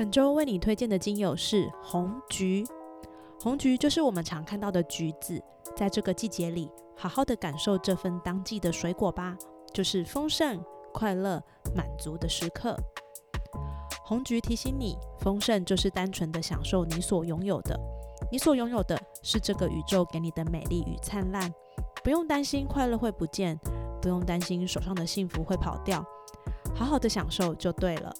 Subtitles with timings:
[0.00, 2.66] 本周为你推荐的精油是红橘。
[3.38, 5.38] 红橘就是我们常看到的橘子，
[5.76, 9.36] 在这个季节里，好好的感受这份当季的水果吧，
[9.74, 10.58] 就是丰盛、
[10.90, 11.38] 快乐、
[11.76, 12.74] 满足的时刻。
[14.02, 17.78] 红橘提醒你，丰盛就是单纯的享受你所拥有的，
[18.32, 21.52] 你所拥有的是这个宇宙给你的美丽与灿烂，
[22.02, 23.54] 不用担心快乐会不见，
[24.00, 26.02] 不用担心手上的幸福会跑掉，
[26.74, 28.10] 好好的享受就对了。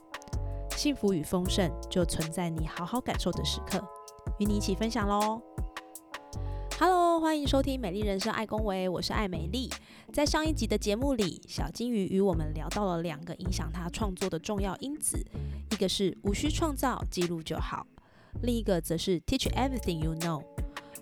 [0.80, 3.87] 幸福与丰盛就存在你好好感受的时刻，
[4.38, 5.38] 与你一起分享喽。
[6.79, 9.68] Hello，欢迎收听《美丽人生》，爱公维，我是爱美丽。
[10.10, 15.23] 在上一集的节目里，小金鱼与我们聊到了两个影响他创作的重要因子，
[15.71, 17.85] 一个是无需创造，记录就好；
[18.40, 20.43] 另一个则是 Teach everything you know。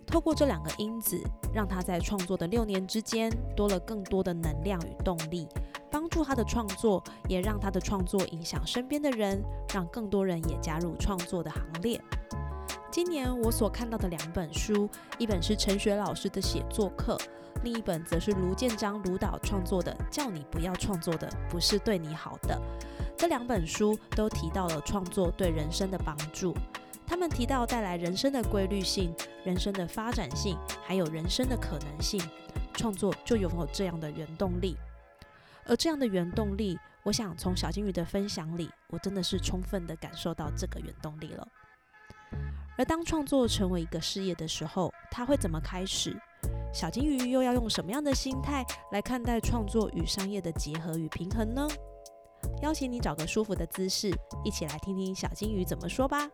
[0.08, 1.22] 透过这两个因子，
[1.54, 5.46] 让他在创作的六年之间多了更多的能量与动力。
[5.90, 9.42] 帮助他的创作，也让他的创作影响身边的人，
[9.72, 12.00] 让更多人也加入创作的行列。
[12.90, 17.16] 今年我所看到的两本书，一本是陈雪老师的写作课，
[17.62, 22.60] 另一本则是卢建章卢导创作的《叫你不要创作的不是对你好的》。
[23.16, 26.54] 这两本书都提到了创作对人生的帮助，
[27.08, 32.20] 他们提到带来人生的规律性、人生的发展性，还有人生的可能性，
[32.74, 34.76] 创作就拥有这样的原动力。
[35.64, 41.48] 而这样的原动力，我想从小金鱼的分享里，我真的是充分的感受到这个原动力了。
[42.76, 46.14] 而当创作成为一个事业的时候，它会怎么开始？
[46.72, 48.62] 小金鱼又要用什么样的心态
[48.92, 51.66] 来看待创作与商业的结合与平衡呢？
[52.62, 54.10] 邀请你找个舒服的姿势，
[54.44, 56.28] 一起来听听小金鱼怎么说吧。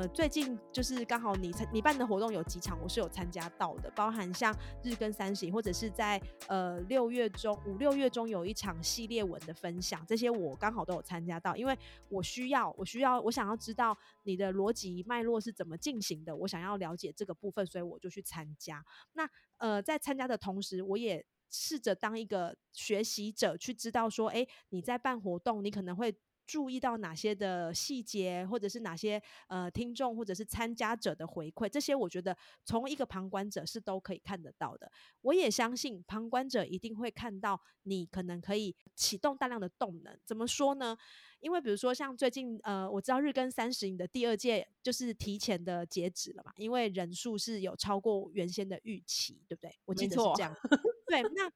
[0.00, 4.50] 呃，最近就是刚好你参你办的活动有几场，我是有参加到的，包含像
[4.82, 6.18] 日更三十，或者是在
[6.48, 11.78] 呃六月中五六月中有一场系列文的分享，这些我刚好都有参加到，因为
[12.08, 18.82] 我需要我需要我想要知道你的逻辑脉络是怎么进行的，我想要了解这个部分，所以我就去参加。
[19.12, 19.28] 那
[19.58, 26.16] 呃，在参加的同时，我也试着当一个学习者，去知道说，哎，你在办活动，你可能会。
[26.50, 34.90] 注意到哪些的细节，或者是哪些呃听众或者是参加者的回馈，这些我觉得从一个旁观者是都可以看得到的。
[35.20, 40.18] 我也相信旁观者一定会看到你可能可以启动大量的动能。
[40.24, 40.96] 怎么说呢？
[41.38, 49.78] 因为比如说像最近呃，我知道日更三十，你的第二届就是提前的截止了嘛，因为人数是有超过原先的预期，对不对？
[49.84, 50.52] 我记得是这样。
[51.06, 51.48] 对，那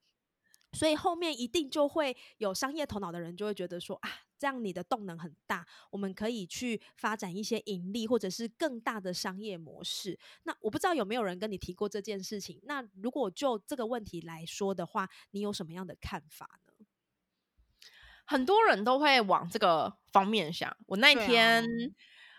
[0.75, 4.09] 所以后面一定就会有商业头脑的人就会觉得说啊。
[4.37, 10.19] 这样你的动能很大，我们可以去发展一些盈利或者是更大的商业模式。
[10.43, 12.59] 那我不知道有没有人跟你提过这件事情？
[12.63, 16.85] 那如果就这个问题来说的话，你有什么样的看法呢？
[18.25, 20.75] 很多人都会往这个方面想。
[20.87, 21.65] 我那天，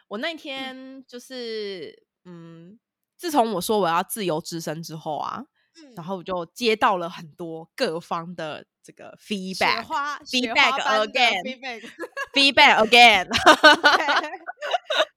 [0.08, 2.78] 我那天就是，嗯，
[3.16, 5.46] 自从我说我要自由之身之后啊，
[5.94, 8.66] 然后就接到了很多各方的。
[8.86, 10.78] 这个 feedback，feedback
[11.10, 13.26] again，feedback again。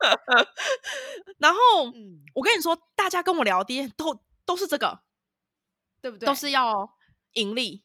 [1.38, 1.59] 然后
[2.34, 5.02] 我跟你说，大家跟我聊天都都是这个，
[6.02, 6.25] 对不对？
[6.25, 6.90] 都是要
[7.34, 7.84] 盈利，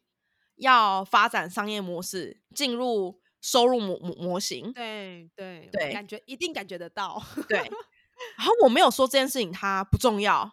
[0.57, 4.73] 要发展商业模式，进入收入模模模型。
[4.73, 7.23] 对对对，感觉一定感觉得到。
[7.47, 7.59] 对，
[8.39, 10.51] 然后我没有说这件事情它不重要，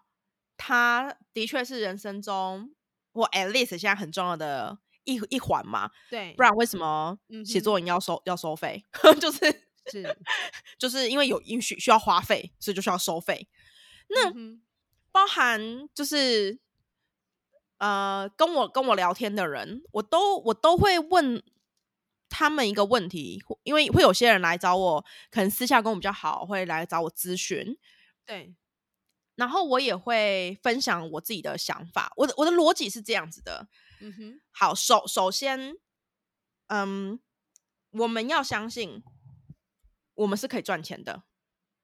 [0.63, 2.73] 它的确是人生中
[3.13, 4.79] 或 at least 现在很重要的。
[5.03, 8.85] 一一环嘛，对，不然为什么写作文要收要收费？
[9.19, 9.39] 就是
[9.91, 10.15] 是，
[10.77, 13.49] 就是因为有因需需要花费，所以就需要收费。
[14.09, 14.31] 那
[15.11, 16.59] 包含就是
[17.79, 21.43] 呃，跟我跟我聊天的人，我都我都会问
[22.29, 27.75] 他们一个问题，因为会有些人来找我，可能私下跟我比较好，会来找我咨询。
[28.23, 28.53] 对，
[29.41, 32.13] 然后我也会分享我自己的想法。
[32.15, 33.67] 我的我的逻辑是这样子的。
[33.99, 35.75] 嗯哼，好，首首先，
[36.67, 37.19] 嗯，
[37.89, 39.03] 我们要相信
[40.13, 41.23] 我们是可以赚钱的，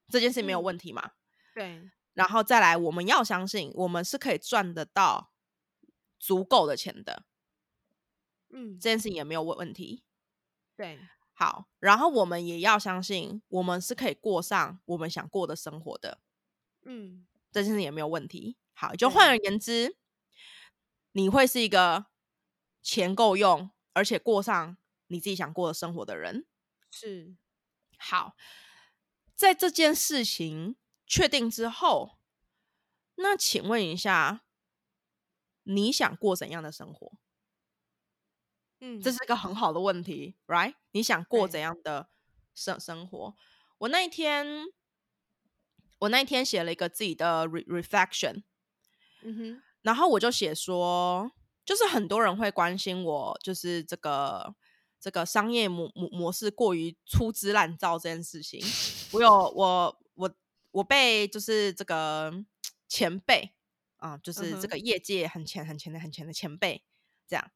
[0.09, 1.13] 这件事没有问题嘛？
[1.55, 1.89] 对。
[2.13, 5.31] 然后再来，我们要相信我们是可以赚得到
[6.19, 7.23] 足够的钱的，
[8.53, 10.03] 嗯，这件事情也没有问问题。
[10.75, 10.99] 对。
[11.33, 16.19] 好，然后我们也要相信，我们是可以过上我们想过的生活的。
[16.89, 17.26] 嗯，
[17.57, 18.55] 这件事也没有问题。
[18.73, 19.97] 好，就换而言之，
[21.13, 22.05] 你会是一个
[22.83, 24.77] 钱够用，而且过上
[25.07, 26.45] 你自己想过的生活的人。
[26.91, 27.35] 是。
[27.97, 28.35] 好，
[29.33, 30.75] 在这件事情
[31.07, 32.19] 确定之后，
[33.15, 34.43] 那请问一下，
[35.63, 37.13] 你想过怎样的生活？
[38.81, 40.75] 嗯，这是一个很好的问题，right？
[40.91, 42.11] 你想过怎样的
[42.53, 43.35] 生生活？
[43.79, 44.45] 我那一天，
[45.99, 48.43] 我那一天写了一个自己的 re reflection，
[49.21, 51.31] 嗯哼，然后我就写说，
[51.65, 54.55] 就是很多人会关心我，就是这个
[54.99, 58.61] 这个商业模模模式过于粗制滥造这件事情。
[59.11, 60.31] 我有我我
[60.71, 62.31] 我被就是这个
[62.87, 63.53] 前辈
[63.97, 66.83] 啊、就是这个业界很前很前的很前的前辈，
[67.27, 67.51] 这样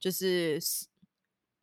[0.00, 0.58] 就是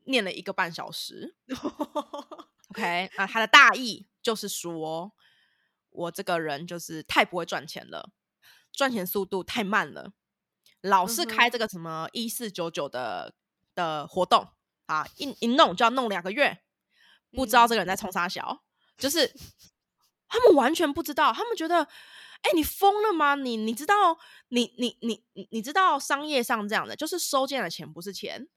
[0.03, 1.35] 念了一个半小时。
[2.69, 5.11] OK 啊，他的大意就是说，
[5.93, 8.11] 我这个人就是太不会赚钱了，
[8.71, 10.11] 赚钱速度太慢了，
[10.81, 13.33] 老是开这个什么一四九九的
[13.75, 14.47] 的活动
[14.85, 16.63] 啊，一一弄就要弄两个月，
[17.31, 18.63] 不知道嗯这个人在冲啥小，
[18.97, 19.33] 就是
[20.27, 21.87] 他们完全不知道，他们觉得。
[22.45, 23.35] 哎、你疯了吗？
[23.35, 24.19] 你你知道，
[24.49, 28.49] 你你你你你知道商业上这样的，就是收进来的钱不是钱，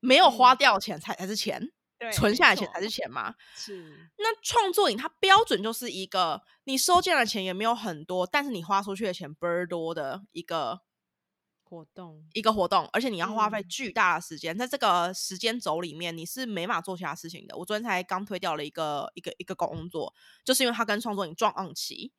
[0.00, 3.34] 没有花嗯掉钱才才是钱，对存下来的钱才是钱嘛。
[3.54, 10.80] 是，那创作营它标准就是一个你收进来的钱也没有很多，但是你花出去的钱倍儿多的一个
[11.62, 17.56] 活动，一个活动，而且你要花费嗯巨大的时间，在这个时间轴里面，你是没法做其他事情的。
[17.56, 20.14] 我昨天才刚推掉了一个一个一个工作，
[20.44, 22.12] 就是因为它跟创作营撞案期，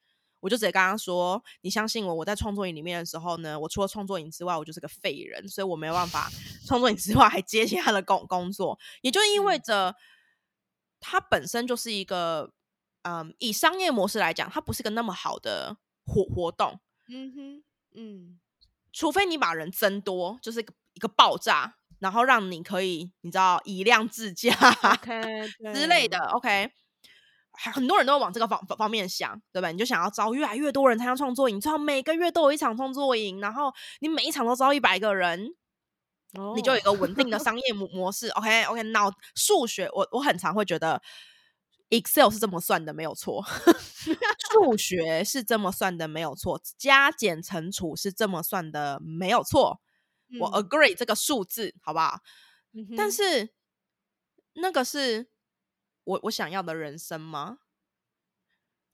[0.47, 6.31] 我就直接跟他说：“你相信我，我在创作营里面的时候呢，我除了创作营之外，我就是个废人，所以我没有办法
[6.65, 8.79] 创作营之外还接其他的工工作。
[9.01, 9.95] 也就意味嗯着，
[11.01, 12.53] 它本身就是一个，
[13.01, 16.79] 嗯，以商业模式来讲，它不是个那么好的活活动。
[17.09, 17.63] 嗯哼，
[17.95, 18.39] 嗯，
[18.93, 24.55] 除非你把人增多，就是一个一个爆炸，然后让你可以你知道以量制价
[24.93, 25.21] OK
[25.73, 26.17] 之类的。
[26.29, 26.71] OK，
[27.57, 29.71] 还很多人都会往这个方方面想，对吧？
[29.71, 35.49] 你就想要招越来越多人参加创作营，最好每个月都有一场创作营，然后你每一场都招一百个人，
[36.55, 38.27] 你就有一个稳定的 商业模模式。
[38.29, 41.01] OK OK，脑数学我我很常会觉得
[41.89, 43.43] Excel 是这么算的，没有错。
[44.53, 46.61] 数学是这么算的，没有错。
[46.77, 49.81] 加减乘除是这么算的，没有错。
[50.39, 52.19] 我嗯 agree 这个数字，好不好？
[52.73, 53.49] 嗯但是
[54.53, 55.29] 那个是
[56.07, 57.59] 我我想要的人生吗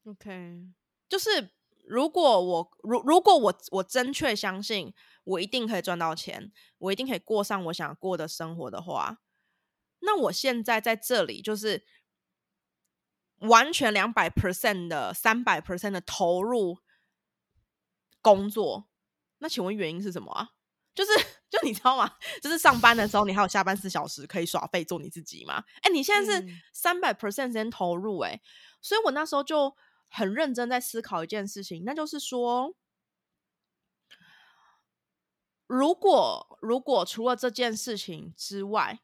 [0.03, 0.67] ？OK，
[1.07, 1.51] 就是
[1.85, 4.91] 如果我如如果我我真确相信
[5.23, 9.21] 我一定可以赚到钱，我一定可以过上我想过的生活的话，
[9.99, 11.85] 那我现在在这里就是
[13.41, 16.79] 完全两百 percent 的三百 percent 的投入
[18.23, 18.89] 工作，
[19.37, 20.53] 那请问原因是什么啊？
[20.95, 21.11] 就是
[21.49, 22.15] 就你知道吗？
[22.41, 25.63] 就是上班的时候，你还有下班四小时可以耍废做你自己吗？
[25.81, 28.41] 哎、你现在是嗯三百 percent 时间投入、欸，哎，
[28.81, 29.75] 所以我那时候就
[30.09, 32.75] 很认真在思考一件事情，那就是说，
[35.67, 38.99] 如果如果除了这件事情之外，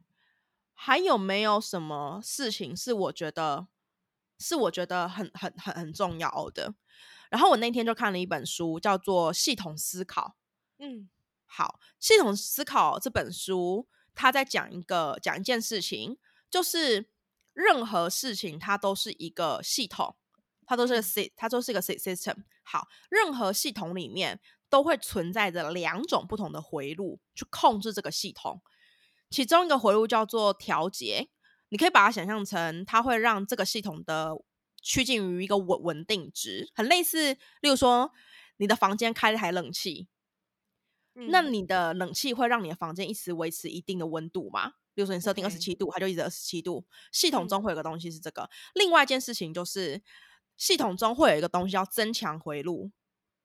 [0.74, 3.68] 还有没有什么事情是我觉得
[4.38, 6.74] 是我觉得很很很很重要的？
[7.30, 10.36] 然后我那天就看了一本书，叫做《系统思考》。
[10.84, 11.10] 嗯
[11.52, 16.18] 好，系统思考这本书，它在讲一个讲一件事情，
[16.50, 17.10] 就是
[17.54, 20.16] 任何事情它都是一个系统，
[20.68, 22.44] 它都是个 sy，它都是一个 sy- system。
[22.64, 24.40] 好，任何系统里面
[24.70, 28.62] 都会存在着两种不同的回路去控制这个系统，
[29.32, 31.30] 其中一个回路叫做调节，
[31.70, 34.36] 你可以把它想象成它会让这个系统的
[34.84, 38.12] 趋近于一个稳稳定值，很类似，例如说
[38.58, 40.08] 你的房间开了台冷气。
[41.13, 44.73] 那嗯你的冷气会让你的房间一直维持一定的温度吗？
[44.94, 46.85] 比如说你设定二十七度，它就一直二十七度。
[47.11, 48.49] 系统嗯中会有个东西是这个。
[48.73, 50.01] 另外一件事情就是，
[50.57, 52.92] 系统中会有一个东西叫增强回路，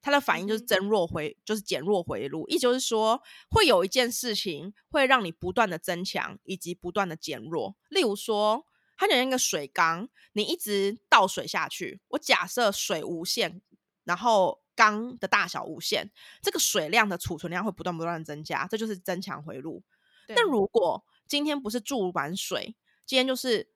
[0.02, 2.48] 它的反应就是增弱回，就是减弱回路。
[2.48, 7.76] 意思就是说，会有一件事情会让你不断的增强以及不断的减弱。
[7.88, 8.66] 例如说，
[8.96, 12.00] 它就像一个水缸，你一直倒水下去。
[12.08, 13.62] 我假设水无限，
[14.02, 16.10] 然后缸的大小无限，
[16.42, 19.82] 这个水量的储存量会不断不断的增加，这就是增强回路。
[20.26, 23.72] 对但如果今天不是注满水，今天就是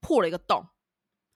[0.00, 0.68] 破了一个洞，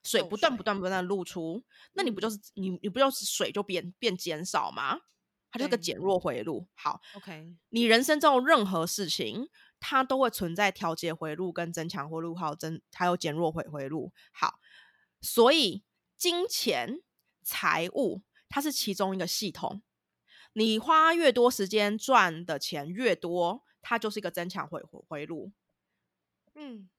[0.03, 4.99] 水不断不断不断的露出，那你不嗯就是、你你不就是水就变变减少吗？
[5.51, 6.65] 它就是个对减弱回路。
[6.75, 9.49] 好，OK，你人生中任何事情，
[9.81, 14.13] 它都会存在调节回路、跟增强回路，还有增还有减弱回回路。
[14.31, 14.59] 好，
[15.19, 15.83] 所以
[16.15, 17.01] 金钱、
[17.43, 18.21] 财务
[18.51, 19.81] 它是其中一个系统。
[20.53, 25.53] 你花越多时间赚的钱越多，它就是一个增强回回回路。
[26.55, 26.89] 嗯，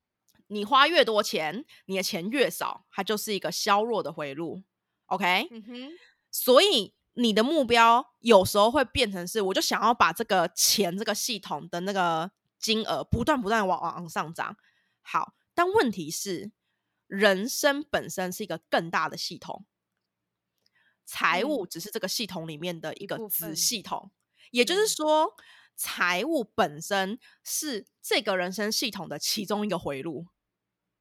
[0.46, 4.62] 你花越多钱，你的钱越少，它就是一个削弱的回路。
[5.06, 5.90] OK，嗯哼，
[6.30, 14.56] 所以你的目标有时候会变成是，我就想要把这个钱这个系统的那个金额不断不断往往上涨。
[15.02, 16.50] 好，但问题是，
[17.06, 19.66] 人生本身是一个更大的系统。
[21.04, 24.10] 财务只是这个系统里面的一个子系统，
[24.50, 25.34] 也就是说，
[25.74, 30.26] 财务本身是这个人生系统的其中一个回路。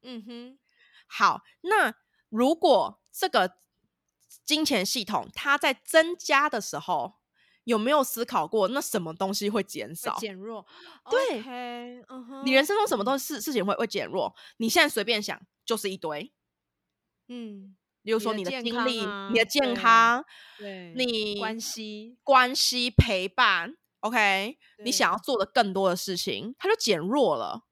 [0.02, 0.58] 嗯哼，
[1.06, 1.94] 好，那
[2.28, 3.58] 如果这个
[4.44, 7.14] 金钱系统它在增加的时候，
[7.64, 10.66] 有没有思考过，那什么东西会减少、减弱？
[11.08, 11.40] 对，
[12.44, 14.34] 你人生中什么东西事事情会会减弱？
[14.56, 16.32] 你现在随便想，就是一堆。
[17.28, 17.76] 嗯。
[18.02, 20.24] 比如说你的精力、你的健康，
[20.58, 27.62] 对，你关系、关系陪伴，OK，你想要做的更多的事情，它就减弱了。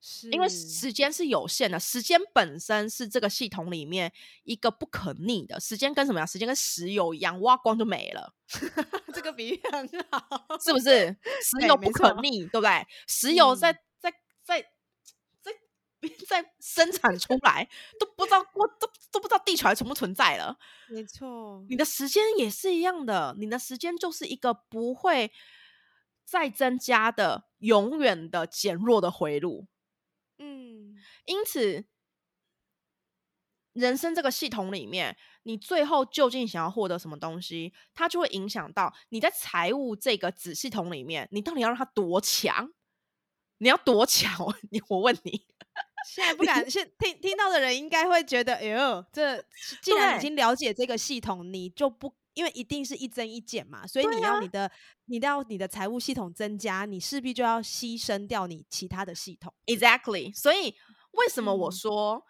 [0.00, 4.12] 是，因为时间是有限的，时间本身是这个系统里面
[4.44, 5.58] 一个不可逆的。
[5.58, 6.26] 时间跟什么呀？
[6.26, 8.34] 时间跟石油一样，挖光就没了。
[9.12, 11.16] 这个比喻很好，是不是？
[11.42, 12.86] 石油不可逆，对不对？
[13.08, 14.12] 石油在在
[14.44, 14.73] 在。
[16.26, 17.68] 在生产出来
[17.98, 20.58] 都不知道， 我都都不知道地球还存不存在了。
[20.88, 25.32] 没错，你的时间也是一样的，你的时间就是一个不会
[26.24, 29.66] 再增加的、永远的减弱的回路。
[30.38, 30.96] 嗯，
[31.26, 31.84] 因此，
[33.72, 42.72] 人生这个系统里面，你最后究竟想要获得什么东西，它就会影响到你在财务这个子系统里面，你到底要让它多强？
[43.64, 44.52] 你要多巧？
[44.70, 45.46] 你我问你。
[46.06, 49.42] 现在不敢，现听听到的人应该会觉得，哎呦，这
[49.82, 54.70] 既然已经了解这个系统，你就不因为一定是一增一减嘛，所以你要你的，
[55.06, 59.50] 你要你的财务系统增加，你势必就要牺牲掉你其他的系统。
[59.64, 60.76] Exactly，所以
[61.12, 62.22] 为什么我说，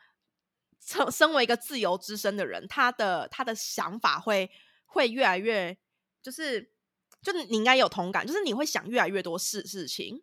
[0.80, 4.48] 身身为一个自由之身的人，他的他的想法会
[4.86, 5.76] 会越来越，
[6.22, 6.70] 就是
[7.20, 10.22] 就你应该有同感，就是你会想越来越多事事情。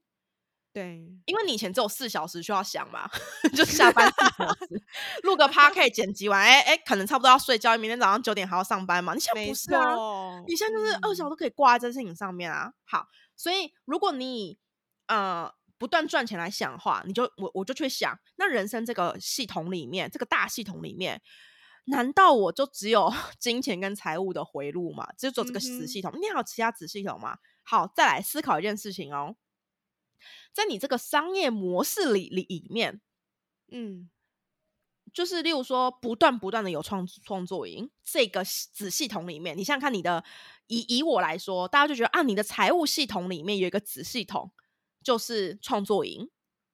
[0.73, 3.09] 对，因为你以前只有四小时需要想嘛，
[3.53, 4.83] 就下班四小时
[5.23, 9.13] 录个 p a r k 剪辑完，哎哎，可能差不多要睡觉，明天早上九点还要上班嘛。
[9.13, 9.95] 你现在不是啊，
[10.47, 12.71] 你现在就是二小时都可以挂在这事情上面啊。
[12.85, 14.57] 好，所以如果你
[15.07, 21.21] 呃不断赚钱来想的话，你就我我就去想，那人生这个系统里面，这个大系统里面，
[21.87, 25.05] 难道我就只有 金钱跟财务的回路吗？
[25.17, 26.13] 只有做这个子系统？
[26.13, 27.35] 你还有其他子系统吗？
[27.63, 29.35] 好，再来思考一件事情哦。
[30.53, 32.99] 在你这个商业模式里里里面，
[33.71, 34.09] 嗯，
[35.13, 40.23] 就是例如说，不断不断的有创创作营这个子系统里面，你想想看，你的
[40.67, 44.51] 以以我来说，大家就觉得啊，你的财务系统里面有一个子系统，
[45.01, 46.29] 就是创作营，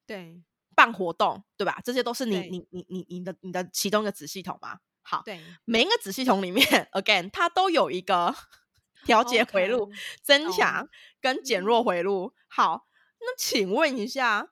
[0.08, 0.42] 对，
[0.76, 1.80] 办活动，对吧？
[1.84, 4.80] 这些都是你你你你你的你的其中一个子系统嘛。
[5.04, 8.36] 好，对，每一个子系统里面， again，它都有一个
[9.06, 9.92] 调节回路、
[10.24, 10.90] 增强
[11.22, 12.34] 跟减弱回路。
[12.48, 12.87] 好。
[13.20, 14.50] 那请问一下，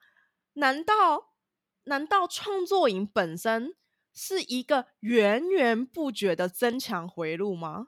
[0.53, 1.33] 难道
[1.85, 3.75] 难道创作营本身
[4.13, 7.87] 是一个源源不绝的增强回路吗？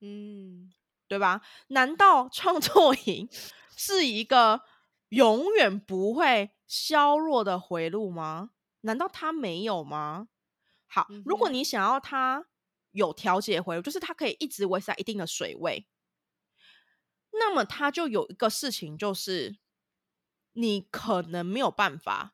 [0.00, 0.72] 嗯，
[1.08, 1.42] 对吧？
[1.68, 3.28] 难道创作营
[3.76, 4.62] 是一个
[5.08, 8.50] 永远不会削弱的回路吗？
[8.82, 10.28] 难道它没有吗？
[10.86, 12.46] 好，如果你想要它
[12.92, 15.86] 有调节回路，就是它可以一直维持在一定的水位。
[17.38, 19.58] 那么他就有一个事情，就是
[20.52, 22.32] 你可能没有办法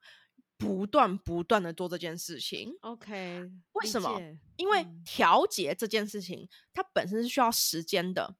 [0.57, 2.77] 不断不断的做这件事情。
[2.81, 4.21] OK，为什么？
[4.57, 8.37] 因为调节这件事情，它本身是需要时间的。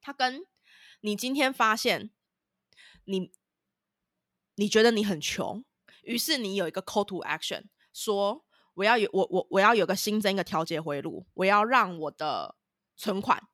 [0.00, 0.44] 它跟
[1.00, 2.10] 你今天发现
[3.04, 3.32] 你
[4.56, 5.64] 你觉得你很穷，
[6.02, 8.44] 于是你有一个 call to action，说
[8.74, 12.56] 我要有我我我要有个新增一个调节回路，我要让我的
[12.96, 13.48] 存款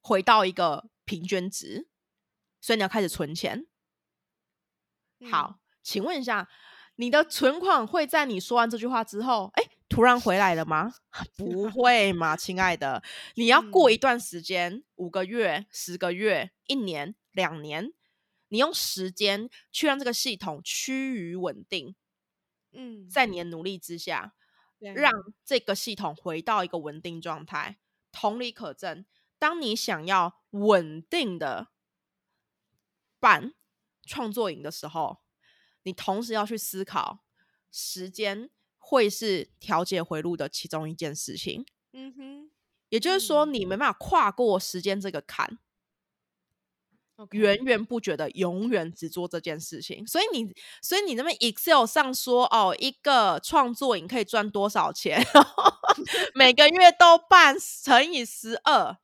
[0.00, 0.90] 回到一个。
[1.08, 1.88] 平均值，
[2.60, 3.66] 所以你要开始存钱。
[5.30, 6.50] 好，请问一下，
[6.96, 10.92] 你的存款会在你说完这句话之后，哎，突然回来了吗？
[11.34, 13.02] 不 会嘛，亲爱的，
[13.36, 17.90] 你要过一段时间，五个月、十个月、一年、两年，
[18.48, 21.96] 你用时间去让这个系统趋于稳定。
[22.72, 24.34] 嗯，在你的努力之下，
[24.78, 25.10] 让
[25.42, 27.78] 这个系统回到一个稳定状态。
[28.12, 29.06] 同理可证。
[29.38, 31.68] 当你想要稳定的
[33.20, 33.54] 办
[34.06, 35.18] 创作营的时候，
[35.82, 37.24] 你同时要去思考
[37.70, 41.66] 时间会是调节回路的其中一件事情。
[41.92, 42.50] 嗯哼，
[42.88, 45.58] 也就是说，你没办法跨过时间这个坎。
[47.32, 50.06] 源源不绝的，永远只做这件事情。
[50.06, 55.20] 所以你，所以你那边 Excel 上说，哦，一个创作营可以赚多少钱？
[56.36, 58.98] 每个月都办乘以十二。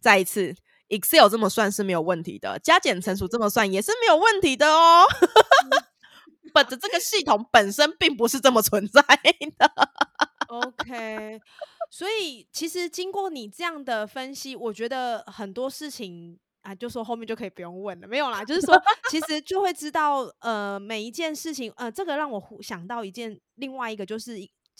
[0.00, 0.54] 再一次
[0.88, 5.04] ，Excel 这么算是没有问题的，加减乘除这么算也是没有问题的哦。
[6.52, 9.72] But 这个系统本身并不是这么存在的。
[10.48, 11.40] OK，
[11.90, 16.38] 所以其实经过你这样的分析，我觉得很多事情。
[16.62, 18.78] 啊，就说后面就可以不用问了，没有啦，就是说，
[19.08, 24.36] 其实就会知道，呃，每一件事情，呃，这个让我想到一件，另外一个就是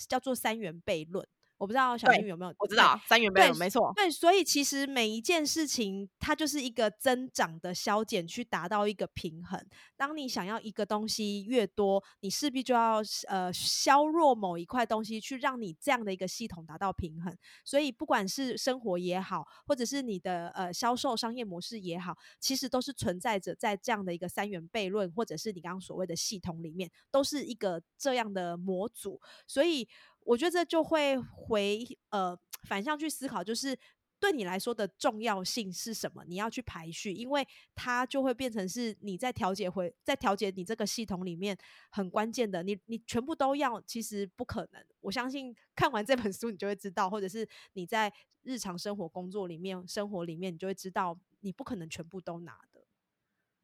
[0.07, 1.27] 叫做三元悖论。
[1.61, 3.93] 我不知道小玉有没有，我知道三元悖论没错。
[3.95, 9.63] 对，所以其实每一件事情，它就是一个增长的消减，去达到一个平衡。
[9.95, 17.37] 当你想要一个东西越多，你势必就要呃削弱某一块东西，去让你这样的一个系统达到平衡。
[17.63, 29.21] 所以不管是生活也好，或者是你的呃销售商业模式也好，其实都是存在着在这样的一个三元悖论，或者是你刚刚所谓的系统里面，都是一个这样的模组。
[29.47, 29.87] 所以。
[30.25, 33.77] 我觉得这就会回呃反向去思考，就是
[34.21, 36.23] 对你来说的重要性是什么？
[36.27, 41.57] 你要去排序，因为它就会变成是你在调节回在调节你这个系统里面
[41.91, 42.63] 很关键的。
[42.63, 44.85] 你你全部都要，其实不可能。
[45.01, 48.13] 我相信看完这本书，你就会知道，或者是你在
[48.43, 52.85] 日常生活工作里面、生活里面，你就会知道，你不可能全部都拿的。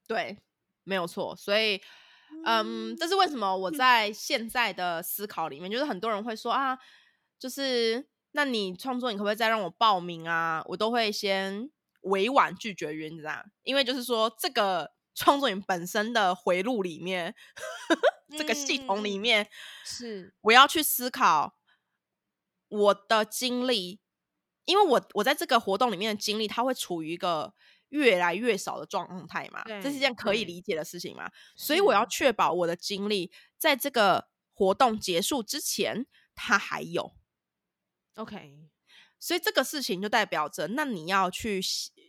[0.06, 0.38] 对，
[0.84, 1.36] 没有错。
[1.36, 1.80] 所以。
[2.44, 3.56] 嗯，这是为什么？
[3.56, 6.78] 我在现在的思考里面，就是很多人会说啊，
[7.38, 10.62] 就是那你创作，你可不可以再让我报名啊？
[10.66, 11.70] 我都会先
[12.02, 17.34] 委婉拒绝，原因这样，因为就是说这个创作营本身的回路里面，
[18.38, 19.48] 这个系统里面
[19.84, 21.56] 是我要去思考
[22.68, 24.00] 我的经历，
[24.66, 27.54] 因为我我在这个活动里面的经历，它会处于一个。
[27.90, 37.14] 越来越少的状态嘛，这是一件可以理解的事情嘛，所以我要确保我的精力在这个活动结束之前，它还有。
[38.14, 38.68] OK，
[39.18, 41.60] 所以这个事情就代表着，那你要去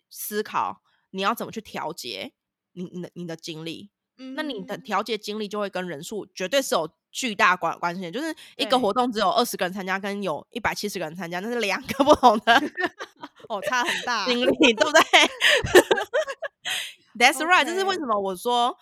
[0.09, 2.33] 思考，你要怎么去调节
[2.71, 3.91] 你你的你的精力。
[4.36, 12.62] 那你的调节精力就会跟人数绝对是有巨大关关系，就是一个活动只有二十个人参加，跟有一百七十个人参加，那是两个不同的。
[13.47, 15.01] 哦，差很 大，精力对不对
[17.17, 18.77] ？That's right，这是为什么我说，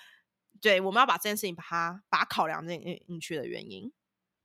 [0.59, 3.91] 对，我们要把这件事情把它把它考量进进去的原因。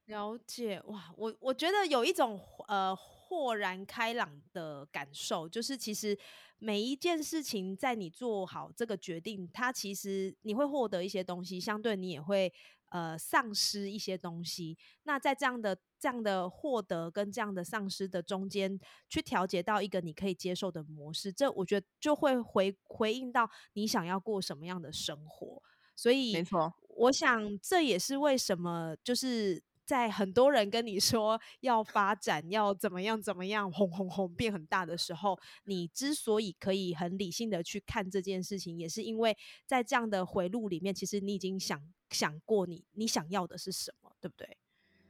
[0.07, 6.19] 了解哇，我我觉得有一种呃豁然开朗的感受，就是其实
[6.61, 12.53] 每一件事情在你做好这个决定，它其实你会获得一些东西，相对你也会。
[12.93, 25.63] 呃，丧失一些东西，那在这样的这样的获得跟这样的丧失的中间，去调节到一个你可以接受的模式，这我觉得就会回回应到你想要过什么样的生活。
[25.95, 29.63] 所以，没错，我想这也是为什么就是。
[29.91, 44.57] 在很多人跟你说要发展、要怎么样、怎么样，轰轰轰变很大的时候，你之所以可以很理性的去看这件事情，也是因为在这样的回路里面，其实你已经想想过你你想要的是什么，对不对？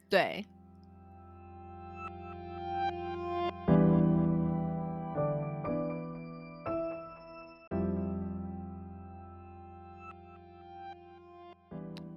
[0.09, 0.47] 对。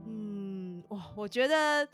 [0.05, 1.89] 嗯，哇，我觉得。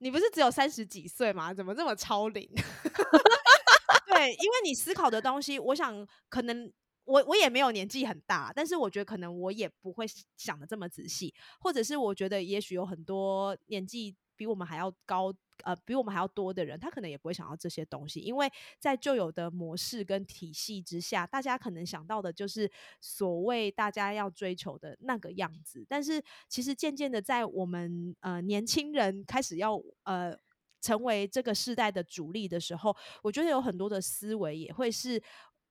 [0.00, 1.54] 你不是只有三十几岁吗？
[1.54, 2.48] 怎么这么超龄？
[4.06, 6.70] 对，因为你思考的东西，我想可能
[7.04, 10.04] 我我也没有年纪很大，但是我觉得可能我也不会
[10.36, 14.16] 想的这么仔细，或者是我觉得也许有很多年纪。
[14.40, 15.30] 比我们还要高，
[15.64, 22.70] 呃，比我们还要多的人，他可能也不会想到这些东西，因为在旧有的模式跟体系之下，大家可能想到的就是
[23.02, 25.84] 所谓大家要追求的那个样子。
[25.86, 30.34] 但是，其实渐渐的，在我们呃年轻人开始要呃
[30.80, 35.22] 成为这个时代的主力的时候，我觉得有很多的思维也会是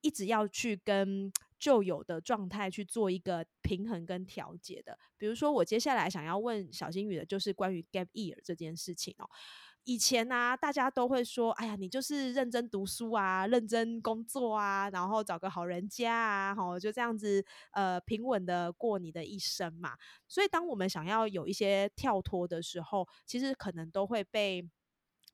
[0.02, 1.32] 一直要去跟。
[1.60, 9.30] 旧有的状态去做一个平衡跟调节的，比如说我接下来想要问小金宇的，就是关于 gap year 这件事情哦。
[9.84, 19.98] 以前呢，大家都会说，哎呀，你就是认真读书啊，认真工作啊，然后找个好人家啊，吼，就这样子，呃，平稳的过你的一生嘛。
[20.30, 24.66] 所以，当我们想要有一些跳脱的时候，其实可能都会被。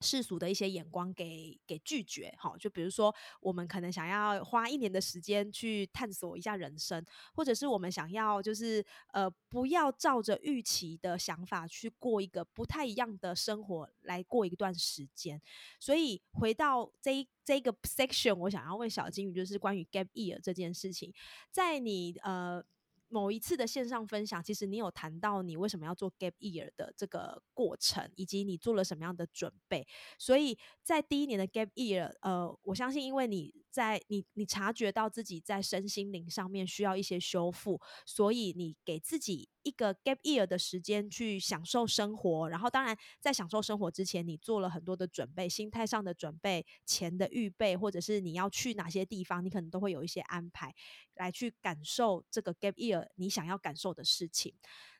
[0.01, 7.03] 世俗的一些眼光给给拒绝，哈，就比如说我们可能想要花一年的时间去探索一下人生，
[7.33, 15.41] 或者是我们想要就是呃不要照着预期的想法去过一个不太一样的生活来过一段时间。
[15.79, 21.13] 所以回到这这个 section，我想要问小金鱼，就是关于 gap year 这件事情，
[21.51, 22.63] 在你呃。
[23.07, 29.87] 某一次的线上分享，其实你有谈到你为什么要做 gap year 的这个过程，以及你做了什么样的准备。
[30.19, 39.49] 所以在第一年的 gap year，呃，我相信因为你在你你察觉到自己在身心灵上面需要一些修复，所以你给自己。
[39.65, 50.71] 一个 gap year 的时间去享受生活，然后当然在享受生活之前，你做了很多的准备，心态上的准备、钱的预备，或者是你要去哪些地方，你可能都会有一些安排，
[51.15, 54.53] 来去感受这个 gap year 你想要感受的事情。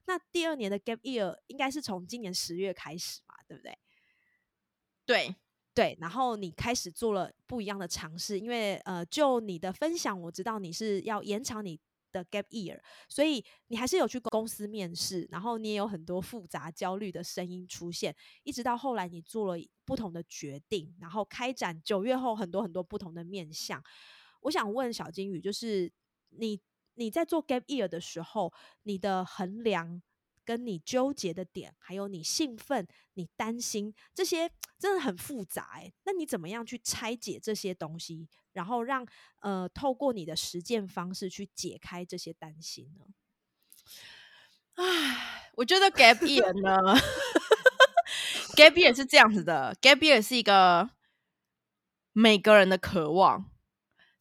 [0.08, 3.78] 那第二年的 gap year 应该是从今年十月开始嘛，对不对？
[5.06, 5.36] 对
[5.76, 11.80] 对，然后你开始做了不一样的尝试，因为呃，就你的分享，我知道你是要延长你。
[12.16, 23.84] 的 gap year，所以你还是有去公司面试，然后你也有很多复杂焦虑的声音出现，一直到后来你做了不同的决定，然后开展九月后很多很多不同的面向。
[24.44, 25.92] 我想问小金鱼，就是
[26.30, 26.62] 你
[26.94, 30.02] 你在做 gap year 的时候，你的衡量。
[30.46, 35.92] 跟你纠结的点，还有你兴奋、你担心这些，真的很复杂哎。
[36.06, 39.06] 那你怎么样去拆解这些东西，然后让
[39.42, 43.06] 呃透过你的实践方式去解开这些担心呢？
[44.76, 46.96] 唉，我觉得 gap year 呢
[48.56, 50.90] ，gap year 是这样子的，gap year 是一个
[52.14, 53.50] 每个人的渴望，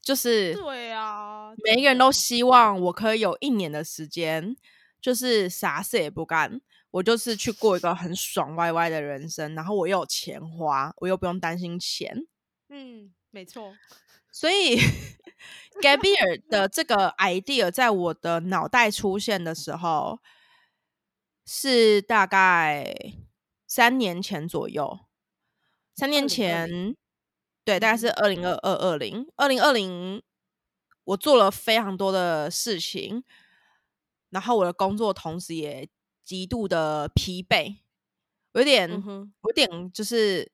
[0.00, 4.56] 就是对啊，每一个人都希望我可以有一年的时间。
[5.04, 12.26] 就是啥事也不干，我就是去过一个很爽歪歪的人生，然后我又有钱花，我又不用担心钱。
[12.70, 13.76] 嗯，没错。
[14.32, 14.78] 所以
[15.82, 20.20] Gabriel 的这个 idea 在我的脑袋出现的时候，
[21.44, 22.94] 是大概
[23.66, 25.00] 三年前左右。
[25.94, 26.96] 三年前，
[27.62, 30.22] 对，大概是二零二二二零二零二零，
[31.04, 33.22] 我做了非常多的事情。
[34.34, 35.88] 然后我的工作同时也
[36.24, 37.76] 极度的疲惫，
[38.52, 40.50] 有点，有点就是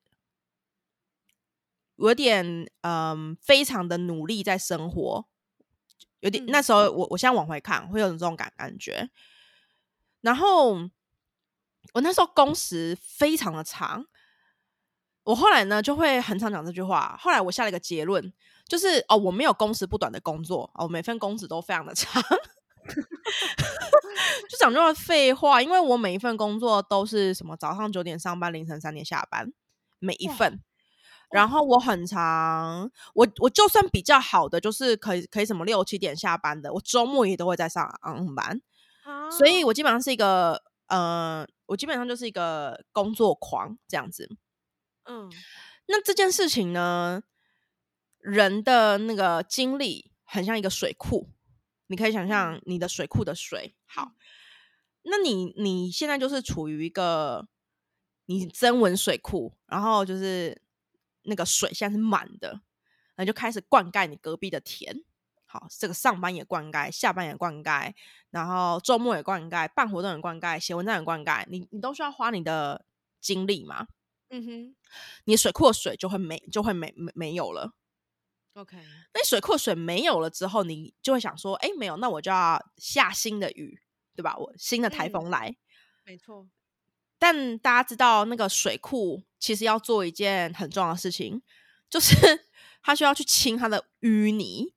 [1.96, 5.24] 有点嗯，非常的努力在生活，
[6.20, 9.08] 有点那时候我我现在往回看会有这种感感觉。
[10.20, 10.74] 然后
[11.94, 14.04] 我那时候工时非常的长，
[15.22, 17.18] 我后来呢就会很常讲这句话。
[17.18, 18.30] 后来我下了一个结论，
[18.66, 22.22] 就是哦，我没有工时不短的工作哦，每份工时都非常的长。
[24.48, 29.52] 就讲这么废话，因为我每一份工作都是什么早上九点上班，凌晨三点下班，
[29.98, 30.60] 每一份。
[31.30, 37.88] 然后我很长，我我就算比较好的，就是可以可以什么六七点下班的，我周末也都会在上
[38.34, 38.60] 班。
[39.38, 44.28] 所以我基本上是一个呃，我基本上就是一个工作狂这样子。
[45.04, 45.30] 嗯，
[45.86, 47.22] 那这件事情呢，
[48.18, 51.28] 人的那个精力很像一个水库。
[51.90, 54.12] 你可以想象你的水库的水好，
[55.02, 57.48] 那你你现在就是处于一个
[58.26, 60.62] 你增温水库，然后就是
[61.22, 62.60] 那个水现在是满的，
[63.16, 65.02] 那就开始灌溉你隔壁的田。
[65.46, 67.92] 好，这个上班也灌溉，下班也灌溉，
[68.30, 72.86] 然后周末也灌溉，办活动也灌溉，写文章也灌溉，你你都需要花你的
[73.20, 73.88] 精力嘛？
[74.28, 74.76] 嗯哼，
[75.24, 77.72] 你水库的水就会没就会没没没有了。
[78.54, 78.76] OK，
[79.14, 83.80] 那水库水没有了之后，你就会想说，哎，没有，那我就要下新的雨，
[84.16, 84.36] 对吧？
[84.36, 85.56] 我新的台风来，
[86.04, 86.48] 没错。
[87.18, 91.42] 但大家知道，那个水库其实要做一件很重要的事情，
[91.88, 92.14] 就是
[92.82, 94.74] 它需要去清它的淤泥。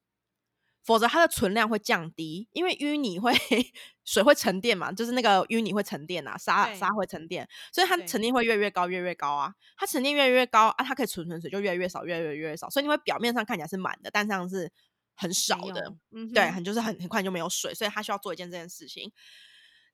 [0.83, 3.33] 否则它的存量会降低，因为淤泥会
[4.03, 9.53] 水会沉淀嘛，就是那个淤泥会沉淀啊，沙沙会沉淀，所以它沉淀会越越高越越高啊。
[9.77, 14.69] 它沉淀越越高啊，它可以存存水就越来越少越越越少，所以你会表面上看起来是满的，但这样是
[15.15, 15.95] 很少的，
[16.33, 19.11] 对，很就是很很快就没有水，所以它需要做一件这件事情。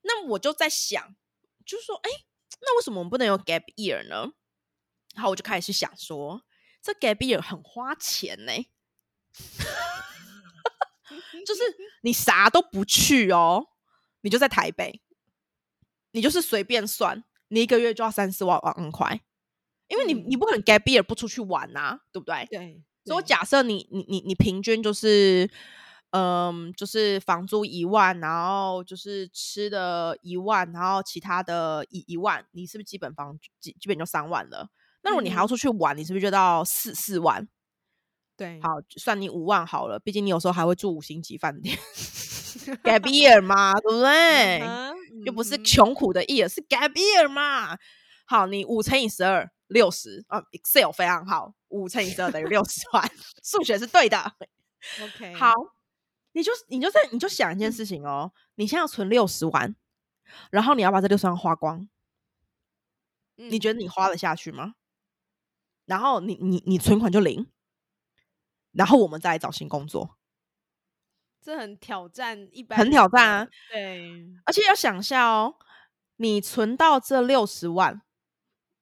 [0.01, 1.15] 那我就在想，
[1.65, 2.09] 就是说，哎，
[2.61, 4.31] 那为什么我们不能有 gap year 呢？
[5.13, 6.43] 然后我就开始去想说，
[6.81, 8.53] 这 gap year 很花钱呢。
[11.45, 11.61] 就是
[12.03, 13.65] 你啥都不去哦，
[14.21, 15.01] 你就在台北，
[16.11, 19.21] 你就是随便算，你一个月就要三四万万块，
[19.87, 22.47] 因为你你不可能 gap year 不出去玩啊，对不对？
[22.49, 22.83] 对。
[23.05, 25.49] 所以我假设你你你你平均就是，
[26.11, 34.69] 嗯，就是房租一万，然后就是吃的一万，然后其他的一一万，你是不是基本房基基本就三万了？
[35.01, 37.47] 那如果你还要出去玩，你是不是就到四四万？
[38.39, 41.77] 对，好，算你五万好了，毕竟你有时候还会住五星级饭店
[42.81, 44.61] ，gap year 嘛，对不对？
[45.25, 47.77] 又不是穷苦的 year，是 gap year 嘛。
[48.25, 53.11] 好，你五乘以十二，六十啊，Excel 非常好，五乘以十二等于六十万，
[53.43, 54.31] 数学是对的。
[55.03, 55.53] OK，好，
[56.31, 59.75] 你就你就在你就想一件事情哦，你现在要存六十万，
[60.49, 61.89] 然后你要把这六十万花光，
[63.35, 64.75] 你觉得你花得下去吗？
[65.85, 67.45] 然后你你你存款就零。
[68.79, 70.15] 然后我们再来找新工作，
[71.41, 73.47] 这很挑战，一般很挑战啊。
[73.69, 75.57] 对，而且要想下哦，
[76.15, 78.01] 你存到这六十万，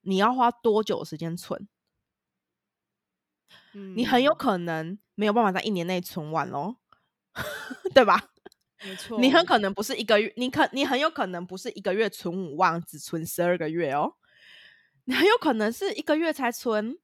[0.01, 1.67] 你要花多久时间存？
[3.73, 6.75] 嗯你很有可能没有办法在一年内存完哦，
[7.95, 8.29] 对吧？
[8.83, 14.13] 没错，你很可能不是一个月，你可你很有可能不是一个月存五万，只存十二个月哦。
[15.05, 16.99] 你很有可能是一个月才存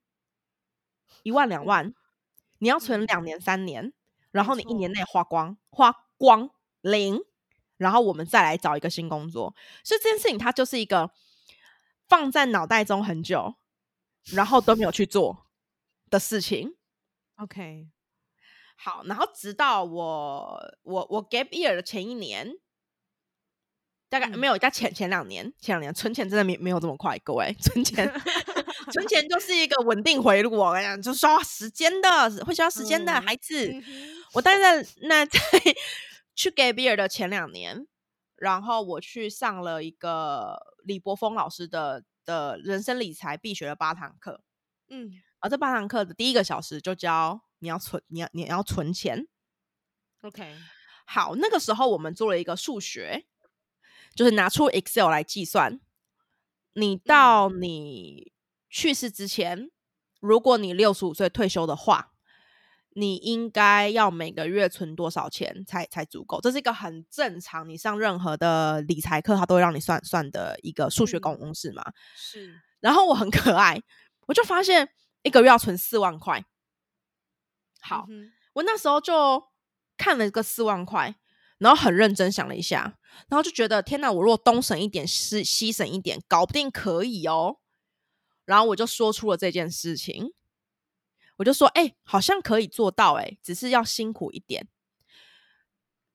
[1.23, 1.95] 一万两万。
[2.63, 3.91] 你要存两年三年，
[4.32, 6.49] 然后你一年内花光花光
[6.80, 7.19] 零，
[7.76, 9.54] 然后我们再来找一个新工作。
[9.84, 11.12] 所以这件事情它就是一个
[12.08, 13.56] 放在脑袋中很久，
[14.32, 15.45] 然后都没有去做
[16.10, 16.78] 的事情。
[17.36, 17.89] OK，
[18.78, 22.54] 好，然后直到我我我 gap year 的前一年。
[24.10, 28.08] 大概没有，在前前两年，前两年存钱真的没没有这么快，各位存钱，
[28.91, 30.52] 存钱就是一个稳定回路。
[30.52, 33.74] 我跟你讲，就需要时间的，会需要时间的孩子。
[34.34, 35.39] 我大概在那在
[36.36, 37.88] 去 gap year 的前两年，
[38.36, 44.41] 然后我去上了一个李博峰老师的的人生理财必学的八堂课。
[44.89, 49.28] 嗯，而这八堂课的第一个小时就教你要存，你要你要存钱。
[50.22, 50.56] OK，
[51.06, 53.26] 好，那个时候我们做了一个数学。
[54.15, 55.80] 就是拿出 Excel 来计算，
[56.74, 58.32] 你到你
[58.73, 59.69] 去世之前，
[60.19, 62.13] 如果你六十五岁退休的话，
[62.95, 66.41] 你应该要每个月存多少钱才才足够？
[66.41, 71.83] 这是一个很正常，你上任何的理财课，他都会让你算算的一个数学公式嘛。
[72.15, 72.59] 是。
[72.79, 73.79] 然后我很可爱，
[74.25, 74.89] 我就发现
[75.21, 76.43] 一个月要存四万块。
[77.79, 78.07] 好，
[78.53, 79.43] 我那时候就
[79.95, 81.15] 看了个四万块。
[81.59, 82.97] 然后很认真想了一下，
[83.29, 84.12] 然后就觉得天哪！
[84.12, 87.59] 我如果东省一点，西西省一点，搞不定可以哦。
[88.45, 90.34] 然后我就说出了这件事情，
[91.38, 94.67] 我就说：“哎，好像可以做到，哎，只是要辛苦一点。”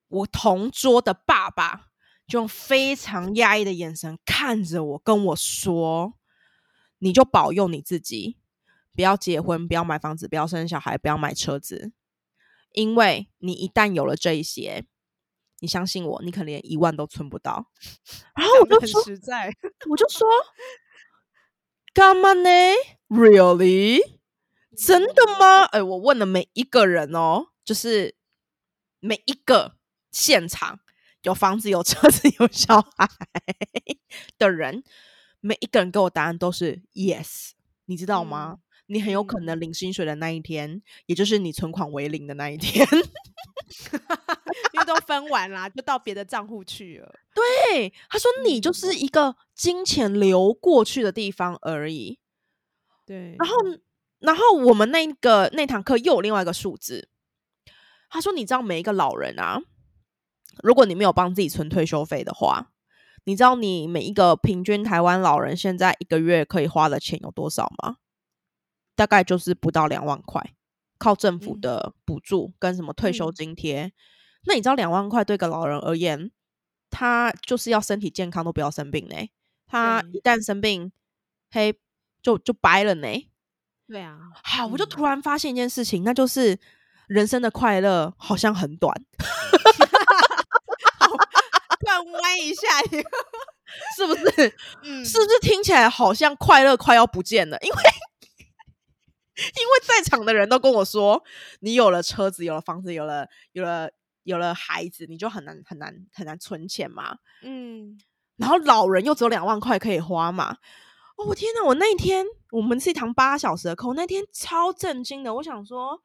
[0.07, 1.89] 我同桌的爸爸
[2.27, 6.13] 就用非常压抑的眼神看着我，跟我说
[6.99, 8.37] ：“你就保佑你自己，
[8.95, 11.91] 不要结婚，不要买房子，不要生小孩，不要买车子，
[12.71, 14.85] 因为你一旦有了这一些。”
[15.61, 17.69] 你相信我，你可能连一万都存不到。
[18.33, 19.53] 然后我就说，实在，
[19.91, 20.25] 我就说，
[21.93, 22.49] 干嘛呢
[23.09, 23.99] ？Really？
[24.77, 25.65] 真的吗？
[25.65, 28.15] 哎，我问了每一个人哦，就是
[28.99, 29.75] 每一个
[30.11, 30.79] 现场
[31.23, 33.09] 有房子、有车子、有小孩
[34.37, 34.83] 的人，
[35.41, 37.51] 每一个人给我答案都是 yes。
[37.85, 38.59] 你知道吗？
[38.89, 42.85] 你很有可能领薪水的那一天，也就是你存款为零的那一天。
[44.73, 47.11] 因为都分完啦，就到别的账户去了。
[47.35, 52.19] 对，他说你就是一个金钱流过去的地方而已。
[53.05, 53.55] 对，然后，
[54.19, 57.09] 然后我们那个那堂课又有另外一个数字。
[58.09, 59.61] 他说，你知道每一个老人啊，
[60.63, 62.71] 如果你没有帮自己存退休费的话，
[63.25, 67.97] 你知道你每一个平均台湾老人现在一个月可以花的钱有多少吗？
[68.99, 70.43] 大概就是不到两万块。
[70.97, 73.93] 靠政府的补助跟什么退休津贴，
[74.43, 76.29] 那你知道两万块对个老人而言，
[76.89, 79.15] 他就是要身体健康都不要生病呢。
[79.65, 80.91] 他一旦生病，
[81.49, 81.79] 嘿，
[82.21, 83.07] 就就掰了呢。
[83.87, 86.59] 对啊，好，我就突然发现一件事情，那就是
[87.07, 88.93] 人生的快乐好像很短。
[91.79, 92.67] 突然歪一下，
[93.95, 94.53] 是不是？
[94.83, 97.57] 嗯，是不是听起来好像快乐快要不见了？
[97.61, 97.77] 因为。
[99.59, 101.23] 因为在场的人都跟我说，
[101.61, 103.89] 你有了车子，有了房子，有了有了
[104.23, 107.17] 有了孩子，你就很难很难很难存钱嘛。
[107.41, 107.97] 嗯，
[108.37, 110.57] 然后老人又只有两万块可以花嘛。
[111.15, 115.33] 哦，我天呐，我那一天我们是一堂八小时的课，我那天超震惊的。
[115.35, 116.01] 我想说，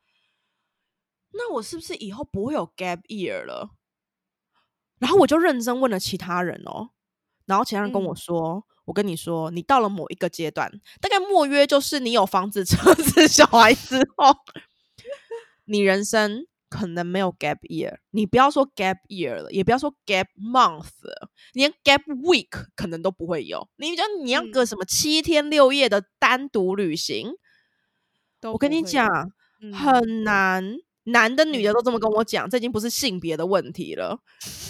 [1.33, 3.71] 那我是不是以后不会有 gap year 了？
[4.99, 6.91] 然后我就认真问了其他人哦，
[7.47, 8.65] 然后其他人跟我说。
[8.87, 14.37] 我跟你说，你到了某一个阶段，大概莫约就是你有房子、车子、小孩之后，
[15.65, 23.67] 你人生可能没有 gap year，你不要说 gap year 了，也不要说 gap month 了，连 gap week 可能都不会有。
[23.77, 27.33] 你觉得你要个什么七天六夜的单独旅行？
[28.43, 29.09] 我跟你讲，
[29.73, 34.19] 很难，男的女的都这么跟我讲，这已经不是性别的问题了，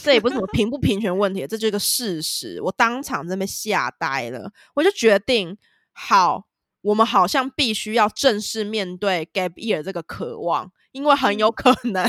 [0.03, 2.61] 这也不是什么平不平权问题，这就是个事实。
[2.63, 5.57] 我当场这边吓呆了，我就决定，
[5.93, 6.47] 好，
[6.83, 10.71] 我们好像必须要正式面对 gap year 这个渴望。
[10.93, 12.09] 因为很有可能，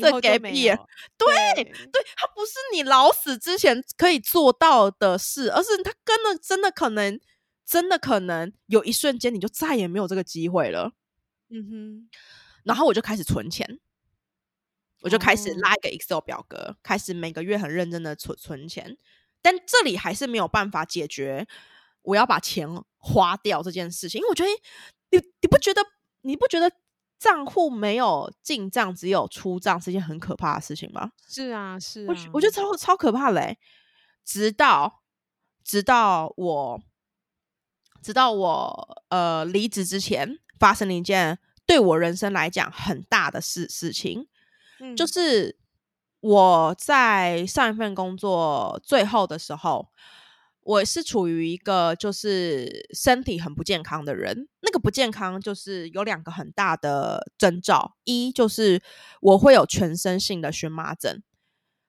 [0.00, 0.74] 这 gap year，
[1.18, 7.20] 对对，它不是你老死之前可以做到的事，而是它真的真的可能，
[7.66, 10.92] 真的可能有一瞬间你就再也没有这个机会了。
[11.50, 12.08] 嗯哼，
[12.66, 13.80] 然后我就开始存钱，
[15.00, 18.98] 我就开始拉一个 Excel 表格，开始每个月很认真的存存钱，
[19.40, 21.46] 但这里还是没有办法解决
[22.02, 24.50] 我要把钱花掉这件事情，因为我觉得
[25.10, 25.80] 你你不觉得
[26.20, 26.70] 你不觉得？
[27.18, 31.12] 账户没有进账，只有出账，是件很可怕的事情吗？
[31.26, 33.56] 是啊，是我我觉得超超可怕嘞！
[34.22, 35.02] 直到
[35.64, 36.82] 直到我
[38.02, 44.28] 直到我呃离职之前，发生了一件对我人生来讲很大的事事情，
[44.96, 45.58] 就是
[46.20, 49.88] 我在上一份工作最后的时候。
[50.68, 58.82] 我是处于一个就是身体很不健康的人，那个不健康就是有两个很大的征兆，一就是
[59.20, 61.22] 我会有全身性的荨麻疹，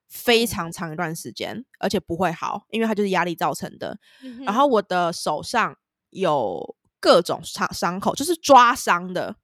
[0.08, 3.98] 非常长一段时间，而且不会好，因为它就是压力造成的。
[4.44, 5.76] 然后我的手上
[6.10, 9.34] 有各种伤伤口，就是抓伤的，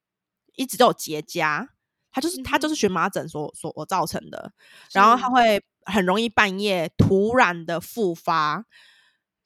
[0.54, 1.68] 一直都有结痂，
[2.10, 4.52] 它就是它就是荨麻疹所所造成的。
[4.92, 8.64] 然后它会很容易半夜突然的复发。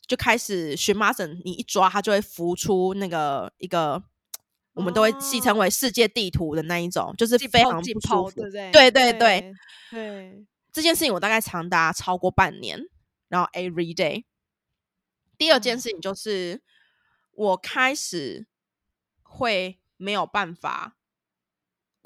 [0.07, 4.03] 就开始荨麻疹，你一抓它就会浮出那个一个，
[4.73, 8.41] 我们都会戏称为世界地图的那一种，就是非常不舒服，
[8.73, 9.53] 对对对
[9.91, 10.47] 对。
[10.73, 12.81] 这件事情我大概长达超过半年，
[13.29, 14.25] 然后 every day。
[15.37, 16.63] 第二件事情就是
[17.33, 18.47] 我开始
[19.23, 20.97] 会没有办法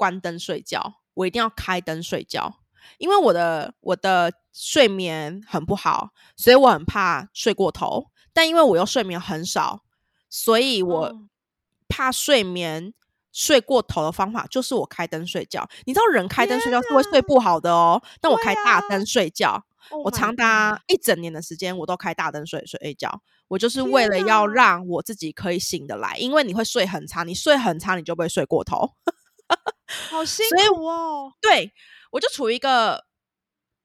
[0.02, 2.58] 关灯睡觉，我一定要开灯睡觉。
[2.98, 8.08] 因为我的我的睡眠很不好，所以我很怕睡过头。
[8.32, 9.84] 但因为我又睡眠很少，
[10.28, 11.14] 所以我
[11.88, 12.92] 怕睡眠
[13.30, 15.68] 睡过头的方法就是我开灯睡觉。
[15.84, 18.02] 你知道人开灯睡觉是会睡不好的哦。
[18.20, 19.64] 但我开大灯睡觉，
[20.04, 23.22] 我长达一整年的时间我都开大灯睡睡觉。
[23.46, 28.94] 我就是为了要让我自己可以醒得来，因为你会睡很长，你睡很长你就不会睡过头。
[30.10, 31.72] 好辛苦哦，对。
[32.12, 33.06] 我就处于一个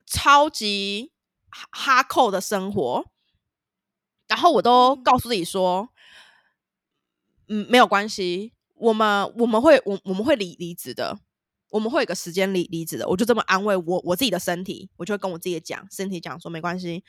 [0.06, 1.14] 超级
[1.50, 3.06] 哈扣的生活，
[4.28, 5.88] 然后我都告诉自己说，
[7.48, 11.18] 嗯，没有关系，我们我们会我我们会离离职的，
[11.70, 13.08] 我们会有个时间离离职的。
[13.08, 17.06] 我就这么安慰我我自己的身体，我就会跟我自己讲，身体讲说没关系，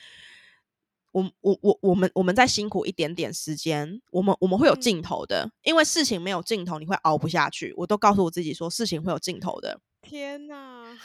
[1.19, 7.75] 我我我我们我们再辛苦一点点时间，我们我们会有尽头的，因为事情没有尽头，你会熬不下去。
[7.77, 9.81] 我都告诉我自己说，事情会有尽头的。
[10.03, 10.97] 天呐！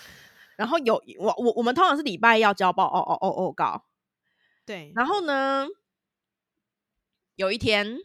[0.55, 3.85] 然后有我我我们通常是礼拜要交报哦哦哦哦告，
[4.65, 4.91] 对。
[4.95, 5.67] 然后呢，
[7.35, 7.97] 有一天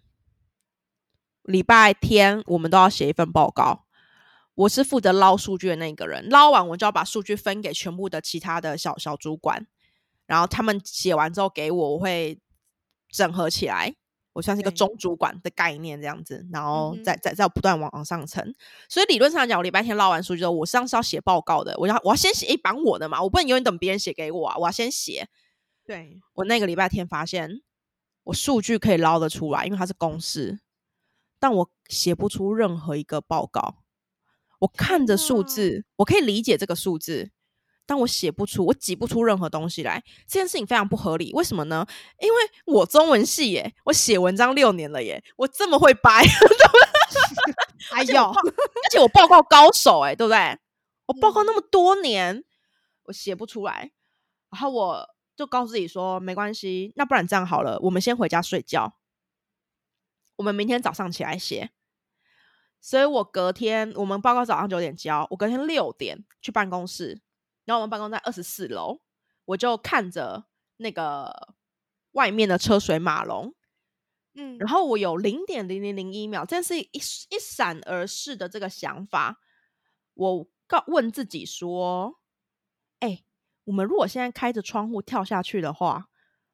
[1.42, 3.84] 礼拜天我们都要写一份报告，
[4.54, 6.26] 我是负责捞数据的那个人。
[6.30, 9.66] 捞完我就要把数据分给全部的其他的小小主管，
[10.28, 12.38] 然后他们写完之后给我，我会
[13.10, 13.96] 整合起来。
[14.34, 18.54] 我像是一个中主管的概念这样子，然后再再再不断往往上层。
[18.88, 21.74] 所以理论上讲，我礼拜天捞完数据之后，我上是要写报告的。
[21.78, 24.56] 我要我要先写一版我的嘛，我不能永远等别人写给我啊！
[24.58, 25.26] 我要先写。
[25.84, 27.62] 对我那个礼拜天发现，
[28.24, 30.60] 我数据可以捞得出来，因为它是公式，
[31.40, 33.82] 但我写不出任何一个报告。
[34.60, 37.32] 我看着数字，我可以理解这个数字。
[37.88, 41.32] 但我写不出，我挤不出任何东西来，这件事情非常不合理。
[41.32, 41.86] 为什么呢？
[42.20, 46.22] 因为我中文系耶，我写文章六年了耶，我这么会掰，
[47.90, 50.58] 还有， 而且我报告高手哎，对不对？
[51.06, 52.44] 我报告那么多年，
[53.04, 53.90] 我写不出来，
[54.50, 58.98] 然后我就告诉自己说，没关系，那不然这样好了，我们先回家睡觉，
[60.36, 61.70] 我们明天早上起来写。
[62.82, 67.22] 所以我隔天我们报告早上九点交，我隔天六点去办公室。
[67.68, 69.02] 然后我们办公在二十四楼，
[69.44, 70.46] 我就看着
[70.78, 71.54] 那个
[72.12, 73.54] 外面的车水马龙，
[74.32, 76.90] 嗯，然后我有零点零零零一秒，这是一
[77.28, 79.38] 一闪而逝的这个想法，
[80.14, 82.18] 我告问自己说
[83.00, 83.22] ：“哎，
[83.64, 86.08] 我们如果现在开着窗户跳下去的话，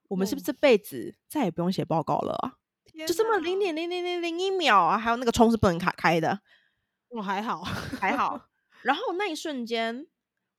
[0.08, 2.58] 我们是不是这辈子再也不用写报告了啊？
[3.06, 4.98] 就这么零点零零零零一秒啊！
[4.98, 6.40] 还有那个窗是不能开开的，
[7.10, 8.48] 我还好还好。
[8.82, 10.08] ”然后那一瞬间，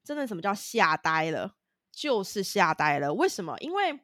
[0.06, 1.56] 真的什么叫吓呆了？
[1.92, 3.14] 就是吓呆了。
[3.14, 3.58] 为什么？
[3.60, 4.00] 因为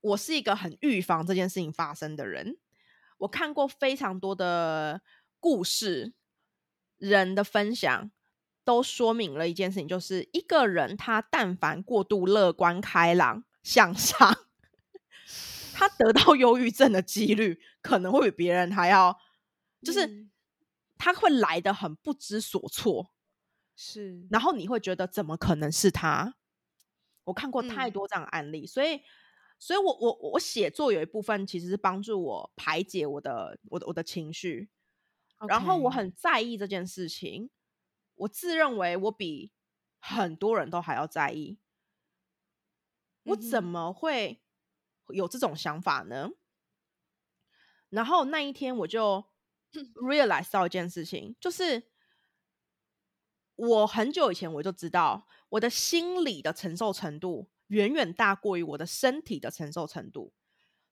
[0.00, 2.58] 我是一个很预防这件事情发生的人。
[3.18, 5.00] 我看过非常多的
[5.40, 6.12] 故事，
[6.98, 8.10] 人的分享
[8.62, 14.46] 都说明了一件事情，就是一个人他但凡过度乐观开朗向上，
[15.72, 19.18] 他得到忧郁症的几率可能会比别人还要，
[19.82, 20.28] 就是
[20.98, 23.12] 他会来的很不知所措，
[23.76, 26.34] 是，然后你会觉得怎么可能是他？
[27.24, 29.02] 我看过太多这样的案例，所以。
[29.58, 34.68] 所以，我我我写作有一部分其实是帮助我排解我的我的我的情绪，
[35.48, 37.48] 然后我很在意这件事情，
[38.16, 39.50] 我自认为我比
[39.98, 41.58] 很多人都还要在意，
[43.22, 44.42] 我怎么会
[45.08, 46.28] 有这种想法呢？
[47.88, 49.24] 然后那一天我就
[49.94, 51.82] realize 到一件事情，就是
[53.56, 57.48] 我很久以前我就知道我的心理的承受程度。
[57.68, 60.32] 远远大过于我的身体的承受程度，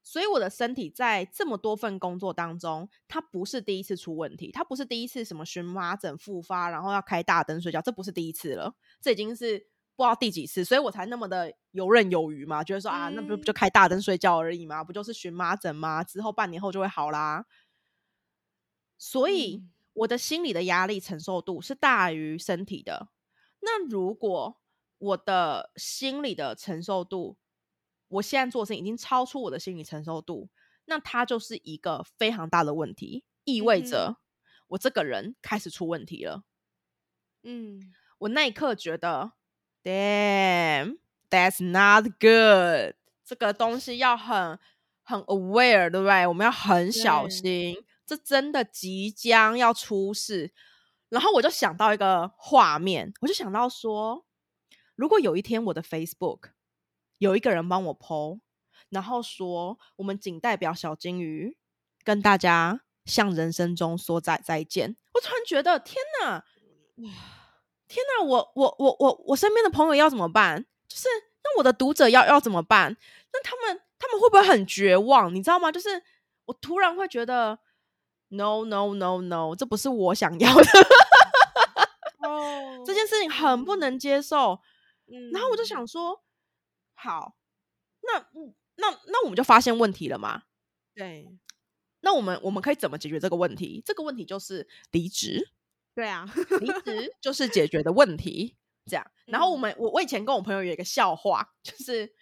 [0.03, 9.57] 所以我的身体在这么多份工作当中，它不是第一次出问题，它不是第一次什么荨麻疹复发，然后要开大灯睡觉，这不是第一次了，这已经是
[9.95, 16.03] 不知道第几次，所以我才那么的游刃有余嘛，觉得说啊，那不就开大灯睡觉而已嘛，不就是荨麻疹吗？
[16.03, 17.47] 之后半年后就会好啦。
[18.99, 19.63] 所以
[19.95, 23.09] 我的心理的压力承受度是大于身体的。
[23.61, 24.61] 那如果
[24.99, 27.39] 我的心理的承受度，
[28.09, 30.49] 我现在做的事情已经超出我的心理承受度，
[30.85, 34.19] 那它就是一个非常大的问题，意味着
[34.69, 36.45] 我这个人开始出问题了。
[37.43, 39.33] 嗯，我那一刻觉得
[39.83, 44.59] ，damn，that's not good，这个东西要很
[45.03, 46.27] 很 aware，对不对？
[46.27, 47.77] 我们要很小心，
[48.07, 50.53] 这真的即将要出事。
[51.09, 54.25] 然后我就想到一个画面，我就想到说。
[54.97, 56.51] 如果有一天我的 Facebook
[57.19, 58.39] 有一个人帮我 PO，
[58.91, 61.59] 然后说我们仅代表小金鱼
[62.05, 67.11] 跟大家向人生中说再再见，我突然觉得天哪，哇，
[67.89, 70.65] 天哪，我我我我我身边的朋友要怎么办？
[70.87, 71.09] 就是
[71.43, 72.97] 那我的读者要要怎么办？
[73.33, 75.35] 那他们他们会不会很绝望？
[75.35, 75.73] 你知道吗？
[75.73, 76.01] 就是
[76.45, 77.59] 我突然会觉得
[78.29, 80.63] ，No No No No，这不是我想要的，
[82.29, 84.61] 哦，这件事情很不能接受。
[85.33, 86.23] 然后我就想说，
[86.95, 87.37] 好，
[88.03, 88.27] 那
[88.77, 90.45] 那那我们就发现问题了嘛？
[90.95, 91.29] 对，
[92.01, 93.83] 那我们我们可以怎么解决这个问题？
[93.85, 95.51] 这个问题就是离职。
[95.95, 96.25] 对啊，
[96.61, 98.57] 离职就是解决的问题。
[98.87, 102.13] 这样， 然后我们我我以前跟我朋友有一个笑话，就是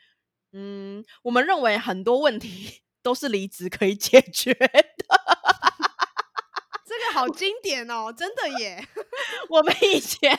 [0.53, 5.42] 嗯，我们认为很多问题 都是离职可以解决的。
[7.13, 8.83] 这个好经典哦，真的耶！
[9.51, 10.39] 我们以前。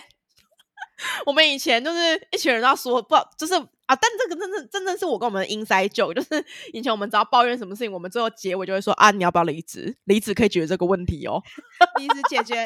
[1.25, 9.97] 我们以前就是一群人要说，不，就是啊，但这个真正真正是我跟我们的 inside joke，就是以前我们只要抱怨什么事情，我们最后结尾就会说啊，你要不要离职？
[10.05, 11.41] 离职可以解决这个问题哦。
[11.99, 12.63] 离职解决，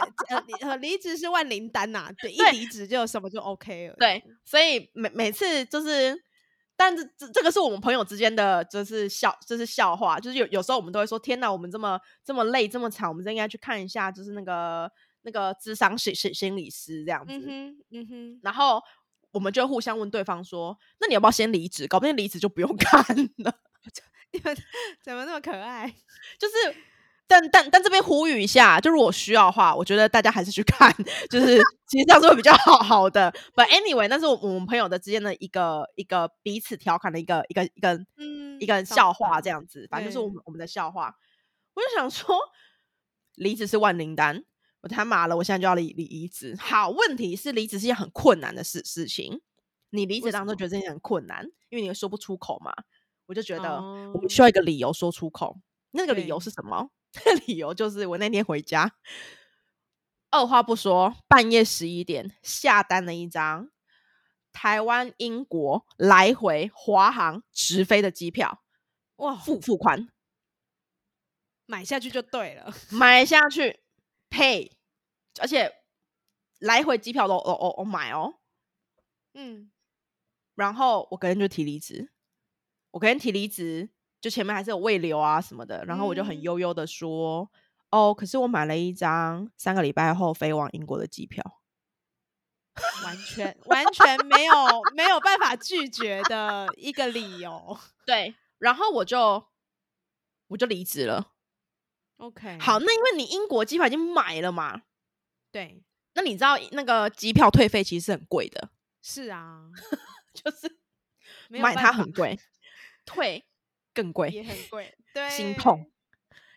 [0.62, 3.96] 呃，离职是万灵丹呐，对，一离职就什么就 OK 了。
[3.98, 6.22] 对，所以每每次就是，
[6.78, 14.90] 但是这这个是我们朋友之间的，就是笑，就是笑话，就是有有时候我们都会说，天哪，我们这么这么累，这么惨，我们真应该去看一下，就是那个。
[15.24, 17.34] 那个智商心心心理师这样子，
[17.92, 18.82] 嗯哼，然后
[19.32, 21.86] 我们就互相问对方说：“那你要不要先离职？
[21.86, 23.04] 搞不定离职就不用 看
[23.40, 23.54] 了。
[24.32, 24.56] ”你们
[25.04, 25.94] 怎么那么可爱？
[26.40, 26.54] 就是，
[27.28, 30.94] 但但但这边呼吁一下，就如果需要的话，我觉得大家还是去看，
[31.30, 31.58] 就是
[31.88, 33.32] 其实这样子会比较好 好的。
[33.54, 41.14] But anyway，那是我们朋友的之间的一个一个彼此调侃的一个一个一个嗯一个笑话这样子，反正就是我们我们的笑话。
[41.74, 42.36] 我就想说，
[43.36, 44.44] 离职是万灵丹。
[44.82, 45.36] 我他妈了！
[45.36, 46.56] 我现在就要离离职。
[46.60, 49.42] 好，问题是离职是件很困难的事事情。
[49.90, 52.72] 你离职当中觉得这件很困难，因为你说不出口嘛。
[53.26, 53.82] 我就觉得
[54.14, 55.58] 我们需要一个理由说出口。
[55.92, 56.90] 那个理由是什么？
[57.14, 58.96] 那理由就是我那天回家，
[60.30, 63.70] 二话不说，半夜十一点下单了一张
[64.52, 68.64] 台湾英国来回华航直飞的机票。
[69.18, 70.10] 哇，付付款，
[71.66, 73.82] 买下去就对了，买下去。
[74.30, 74.74] pay，
[75.40, 75.74] 而且
[76.60, 78.40] 来回机票都哦哦哦买哦，
[79.34, 79.72] 嗯，
[80.54, 82.12] 然后我隔天就提离职，
[82.92, 83.90] 我隔天提离职，
[84.28, 87.50] 就前面还是有未留啊什么的，然后我就很悠悠的说，
[87.92, 91.62] 哦，可是我买了一张三个礼拜后飞往英国的机票，
[93.06, 94.54] 完全完全没有
[94.94, 99.48] 没有办法拒绝的一个理由， 对，然后我就
[100.48, 101.32] 我就离职了。
[102.18, 104.82] OK，好，那因为你英国机票已经买了嘛，
[105.54, 105.82] 对，
[106.16, 108.72] 那你知道那个机票退费其实是很贵的，
[109.02, 109.70] 是啊，
[110.34, 110.78] 就是
[111.48, 112.38] 买它很贵，
[113.06, 113.46] 退
[113.98, 115.90] 更贵，也很贵，对，心痛。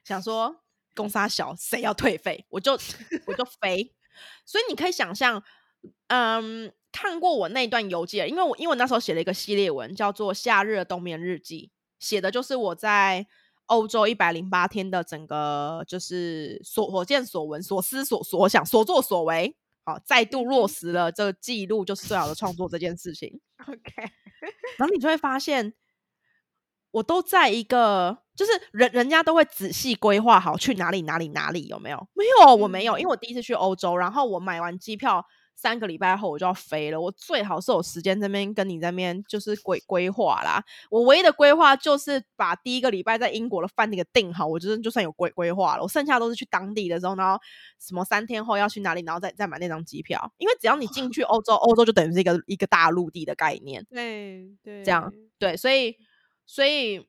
[0.04, 0.62] 想说
[0.94, 2.72] 公司小，谁要退费，我就
[3.26, 3.94] 我就飞。
[4.44, 5.42] 所以你可以想象，
[6.08, 11.70] 嗯，看过我那段游记了，因为我因为我那时候写了一个系列文，叫做《夏日的冬眠日记》，
[12.06, 13.26] 写的就是我在
[13.66, 19.56] 欧洲一百零八天的整个就是所所见所闻、所思所所想、所作所为。
[19.82, 23.40] 好，再度落 实了这个记录就是最好的创作这件事情。
[23.66, 24.10] OK，
[24.76, 25.72] 然后你就会发现，
[26.90, 32.08] 我都在一个，就是人人家都会仔细规划好去哪里哪里哪里，有没有？
[32.14, 35.24] 没有，我没有，因为我第一次去欧洲，然后我买完机票
[35.54, 40.64] 三个礼拜后我就要飞了，我最好是有时间这边跟你这边就是规规划啦。
[40.90, 47.38] 我唯一的规划就是把第一个礼拜在英国的饭店给订好，我觉得就算有规规划了，我剩下都是去当地的时候，然后
[47.78, 53.84] 什么三天后要去哪里，然后再再买那张机票，因为只要你进去欧洲，欧洲就等于是一个一个大陆地的概念。
[53.90, 55.94] 对对，这样对，所以
[56.52, 57.08] 所以，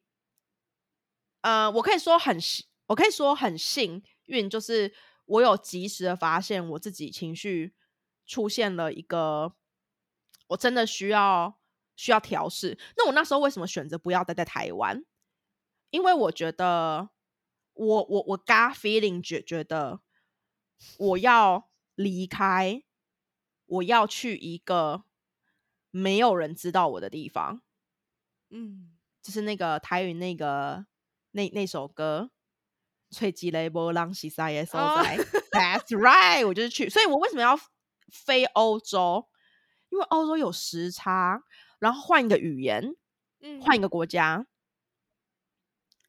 [1.41, 4.93] 呃，我可以说很幸，我可以说很幸运，就是
[5.25, 7.73] 我有及时的发现我自己情绪
[8.27, 9.55] 出现了一个，
[10.49, 11.59] 我真的需要
[11.95, 12.77] 需要调试。
[12.95, 15.03] 那我那时候为什么选择不要待在台湾？
[15.89, 17.09] 因为我觉得
[17.73, 20.01] 我我我 gut feeling 觉觉得
[20.99, 22.83] 我要离开，
[23.65, 25.05] 我要去一个
[25.89, 27.63] 没有人知道我的地方。
[28.51, 28.90] 嗯，
[29.21, 30.85] 就是那个台语那个
[31.31, 32.31] 那那首歌
[33.15, 35.17] 《吹鸡雷波浪西塞耶所哦在》
[35.51, 36.89] ，That's right，我就是去。
[36.89, 37.57] 所以我为什么要
[38.09, 39.27] 飞欧洲？
[39.89, 41.43] 因为欧洲有时差，
[41.79, 42.95] 然后换一个语言，
[43.41, 44.47] 嗯换一个国家。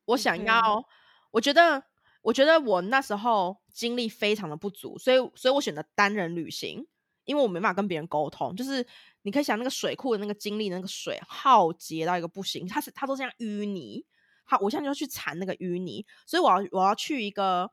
[0.04, 0.84] 我想要，
[1.32, 1.84] 我觉得，
[2.22, 6.86] 我觉得我那时候精力非常的不足，所以，所以我选择单人旅行，
[7.24, 8.54] 因为我没办法跟别人沟通。
[8.54, 8.86] 就是
[9.22, 14.04] 你可以想那个水库的那个经历，那个水浩劫到一个不行，它是它都这样淤泥。
[14.44, 17.70] 好，我现在就要去铲那个淤泥，所以我要我要去一个，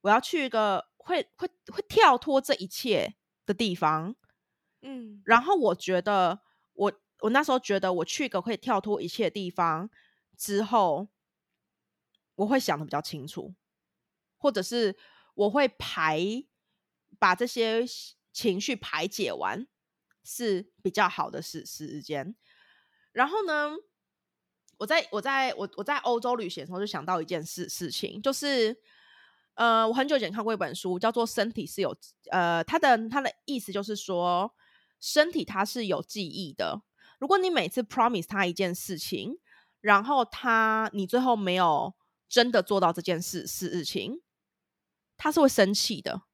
[0.00, 3.14] 我要去一个会会会跳脱这一切
[3.44, 4.16] 的地方。
[4.80, 6.40] 嗯然后我觉得
[6.72, 9.90] 我我那时候觉得我去一个可以跳脱一切的地方
[10.36, 11.08] 之后，
[12.36, 13.54] 我会想的比较清楚，
[14.38, 14.96] 或者是
[15.34, 16.20] 我会排
[17.18, 17.84] 把这些
[18.32, 19.66] 情绪排解完
[20.28, 22.36] 是比较好的时时间。
[23.12, 23.70] 然后呢，
[24.76, 28.76] 我在我在我我在欧洲旅行的时候就想到一件事事情，就是
[29.54, 31.94] 呃，我很久以前看过一本书，叫做《身体是有》，
[32.30, 34.54] 呃，它的它的意思就是说，
[35.00, 36.82] 身体它是有记忆的。
[37.18, 39.40] 如果你每次 promise 他一件事情，
[39.80, 41.94] 然后他你最后没有
[42.28, 44.20] 真的做到这件事事情，
[45.16, 46.27] 他是会生气的。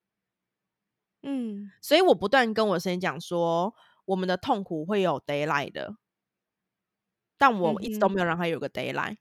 [1.24, 1.70] 嗯。
[1.80, 5.96] 所以我不断跟我的身体讲说，我们的痛苦会有 d a y l i g h t 的，
[7.36, 9.16] 但我一直都没有让他有个 d a y l i g h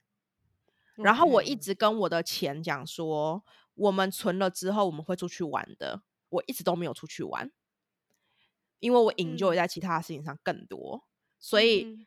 [0.96, 3.42] t 然后我一直跟我的钱讲说，
[3.74, 7.50] 我们存了之后我们会出去玩的，我一直都没有出去玩，
[8.78, 9.56] 因为我 enjoy 嗯。
[9.56, 11.04] 在其他的事情上更多，
[11.40, 12.06] 所以、嗯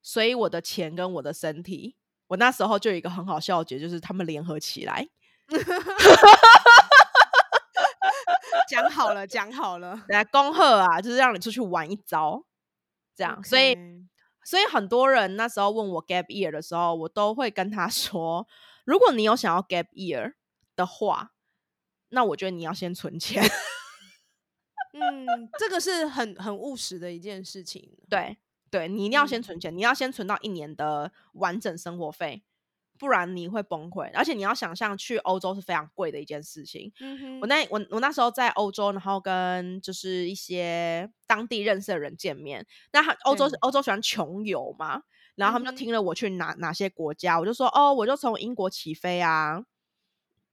[0.00, 1.96] 所以我的钱跟我的身体，
[2.28, 5.06] 我那时候就有一个很好笑的节，就是他们联合起来，
[8.68, 12.44] 讲好了，讲好了，来恭贺啊，就是让你出去玩一遭，
[13.14, 13.42] 这样。
[13.42, 13.76] 所以
[14.44, 18.46] 所以很多人那时候问我 gap year 的时候，我都会跟他 说，
[18.84, 20.34] 如果你有想要 gap year
[20.76, 21.32] 的话，
[22.10, 23.42] 那我觉得你要先存钱。
[24.92, 27.96] 嗯，这个是很很务实的一件事情。
[28.08, 28.38] 对，
[28.70, 32.42] 对你一定要先嗯存钱，你要先存到一年的完整生活费，
[32.98, 34.10] 不然你会崩溃。
[34.14, 36.92] 而且你要想象去欧洲是非常贵的一件事情。
[37.40, 42.66] 我那我我那时候在欧洲，然后跟就是一些当地认识的人见面。
[42.92, 45.02] 那他欧洲对欧洲喜欢穷游嘛，
[45.36, 49.62] 然后他们就听了我去哪哪些国家，我就说哦，我就从英国起飞啊，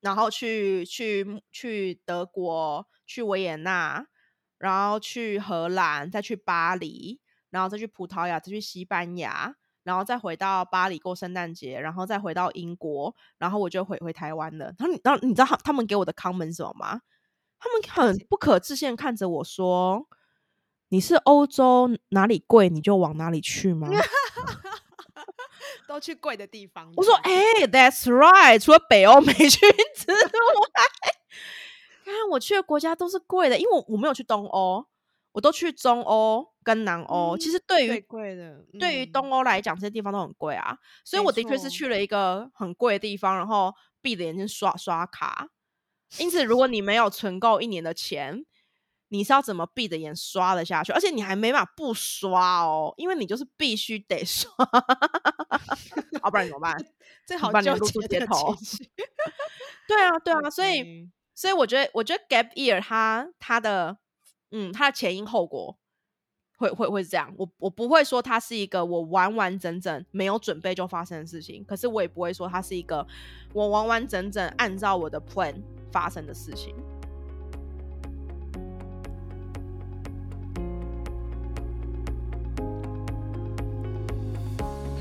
[0.02, 4.06] 然后去去去德国，去维也纳，
[4.60, 7.20] 然后去荷兰，再去巴黎，
[7.50, 9.56] 然后再去葡萄牙，再去西班牙。
[9.86, 14.66] 然后再回到巴黎过圣诞节，然后再回到英国，然后我就回回台湾了。
[14.78, 17.02] 然后你，然后你知道他他们给我的 comment 是什么吗？
[17.58, 20.08] 他们很不可置信看着我说
[20.90, 23.88] ：“你是欧洲哪里贵你就往哪里去吗
[25.88, 29.50] 都去贵的地方？”我说：“这样哎、t h a t s right，除了北欧没去
[29.96, 30.18] 之外，
[32.04, 34.86] 看我去的国家都是贵的，因为我我没有去东欧，
[35.32, 37.38] 我都去中欧跟南欧。
[37.38, 45.48] 其嗯实对最于贵的，对于嗯东欧来讲，这些地方都很贵啊，所以我的确是去了一个很贵的地方，然后闭着眼睛刷刷卡。
[46.18, 48.44] 因此，如果 你没有存够一年的钱，
[49.10, 50.92] 你是要怎么闭着眼刷的下去？
[50.92, 54.52] 而且你还没法不刷哦，因为你就是必须得 刷，
[56.24, 56.76] 要不然怎么办？
[57.26, 58.56] 最好就露出街头。
[59.88, 63.98] 对啊，对啊，所以，所以我觉得，我觉得 gap year 它它的，
[64.52, 65.78] 嗯，它的前因后果
[66.58, 67.32] 会会会是这样。
[67.38, 73.06] 我我不会说它是一个我完完整整没有准备就发生的事情，可是我也不会说它是一个
[73.54, 75.56] 我完完整整按照我的 plan
[75.92, 76.74] 发生的事情。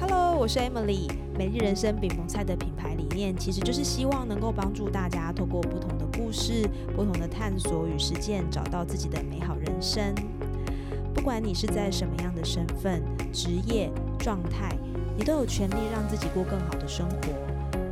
[0.01, 10.15] Hello，我是 Emily，美丽人生饼蒙菜的品牌理念其实就是希望能够帮助大家透过不同的故事、不同的探索与实践，找到自己的美好人生。
[11.15, 13.03] 不管你是在什么样的身份、
[13.33, 14.77] 职业状态，
[15.17, 17.33] 你都有权利让自己过更好的生活，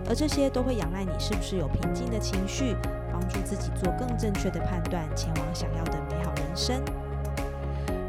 [0.09, 2.77] 而这些都会仰赖你是不是有平静的情绪，
[3.11, 6.83] 帮助自己做更正确的判断，前往想要的美好人生。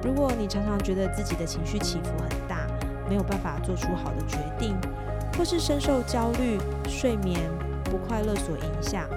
[0.04, 2.68] 如果你常常觉得自己的情绪起伏很大，
[3.08, 4.76] 没有办法做出好的决定，
[5.38, 6.60] 或是深受焦虑、
[6.90, 7.40] 睡眠
[7.86, 9.08] 不快乐所影响，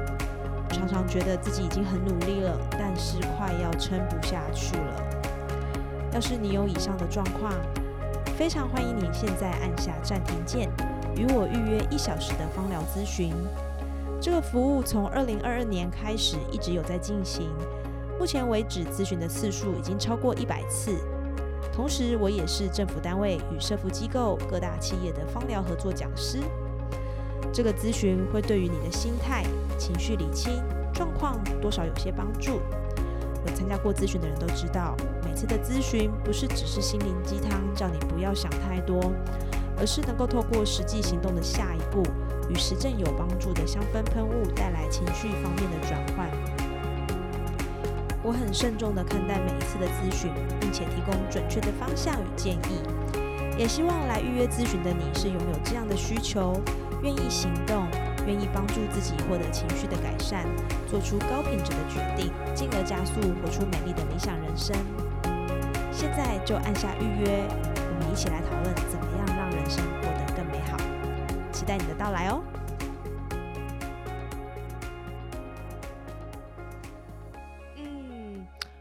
[0.69, 5.16] 常常觉得自己已经很努力了，但是快要撑不下去了。
[6.17, 7.53] 要是你有以上的状况，
[8.39, 10.67] 非常欢迎你现在按下暂停键，
[11.15, 13.35] 与我预约一小时的芳疗咨询。
[14.19, 17.51] 这个服务从二零二二年开始一直有在进行，
[18.19, 20.99] 目前为止咨询的次数已经超过一百次。
[21.71, 26.39] 同时，我也是政府单位与社福机构、各大企业的芳疗合作讲师。
[27.53, 29.45] 这个咨询会对于你的心态、
[29.77, 30.63] 情绪理清
[30.95, 32.53] 状况多少有些帮助。
[33.47, 34.97] 有参加过咨询的人都知道，
[35.37, 39.13] 次的咨询不是只是心灵鸡汤，叫你不要想太多，
[39.79, 42.03] 而是能够透过实际行动的下一步，
[42.49, 46.27] 与实证有帮助的香氛喷雾带来情绪方面的转换。
[48.23, 52.81] 我很慎重地看待每一次的咨询，并且提供准确的方向与建议。
[53.59, 56.59] 也希望来预约咨询的你是拥有这样的需求，
[57.03, 57.87] 愿意行动，
[58.27, 60.47] 愿意帮助自己获得情绪的改善，
[60.91, 64.75] 做出高品质的决定，进而加速活出美丽的理想人生。
[65.99, 70.77] 现在就按下预约，我们一起来讨论怎么样让人生过得更美好。
[71.51, 72.45] 期待你的到来哦！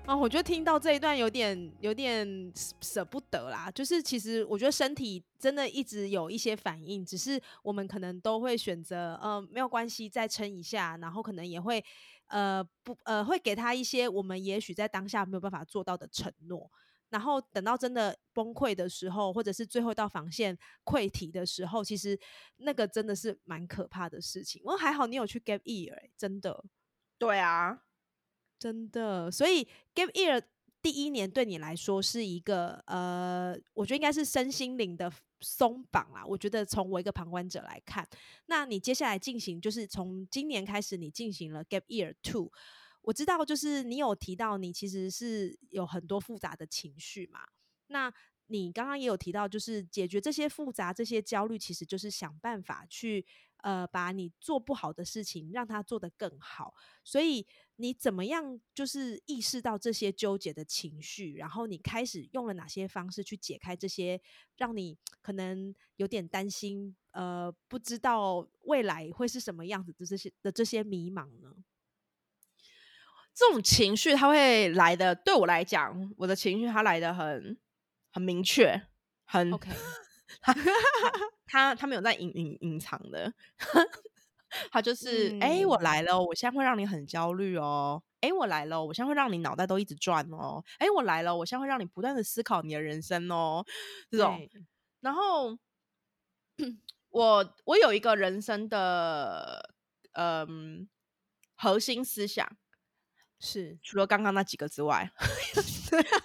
[0.05, 2.51] 啊，我觉得听到这一段有点有点
[2.81, 3.71] 舍不得啦。
[3.71, 11.81] 就是其实我觉得身体真的一直有一些反应，只是我们可能都会选择呃没有关系，再撑一下，然后可能也会
[12.27, 16.69] 呃不呃会给他一些我们也许在当下没有办法做到的承诺，
[17.15, 22.19] 然后等到真的崩溃的时候，或者是最后到防线溃体的时候，其实
[22.57, 24.61] 那个真的是蛮可怕的事情。
[24.65, 26.65] 我还好你有去 gap ear，真的，
[27.17, 27.83] 对啊。
[28.59, 29.63] 真的，所以
[29.93, 30.41] g a v e ear
[30.81, 35.09] 第一年对你来说是一个呃，我觉得应该是身心灵的
[35.39, 36.25] 松绑啦。
[36.25, 38.05] 我觉得从我一个旁观者来看，
[38.47, 42.51] 那你接下来进行就是从今年开始，你进行了 g a v e ear Two。
[43.05, 47.39] 我知道就是你有提到你其实是有很多复杂的情绪嘛，
[47.87, 48.13] 那。
[48.47, 53.25] 你刚刚也有提到，就是解决这些复杂、这些焦虑，其实就是想办法去
[53.63, 56.75] 呃，把你做不好的事情让它做得更好。
[57.03, 57.47] 所以
[57.77, 64.21] 你怎么样，就是意识到这些纠结的情绪，然后你开始用了哪些方式去解开这些
[64.57, 71.55] 让你可能有点担心，呃，不知道未来会是什么样子的这些的这些迷茫呢？
[73.35, 77.57] 这种情绪它会来的，对我来讲，我的情绪它来的很。
[78.15, 78.81] 很明确，
[79.25, 79.69] 很 OK，
[80.39, 80.55] 他
[81.45, 83.33] 他他没有在隐隐隐藏的，
[84.71, 93.65] 他就是哎，我来了，我现在会让你很焦虑哦，哎，我来了，我现在会让你脑袋都一直转哦，哎，我来了，我现在会让你不断的思考你的人生哦，
[94.09, 94.49] 这种，
[95.01, 95.59] 然后
[97.09, 99.73] 我我有一个人生的
[100.13, 100.87] 嗯
[101.57, 102.47] 核心思想。
[103.47, 105.07] 是，除了刚刚那几个之外，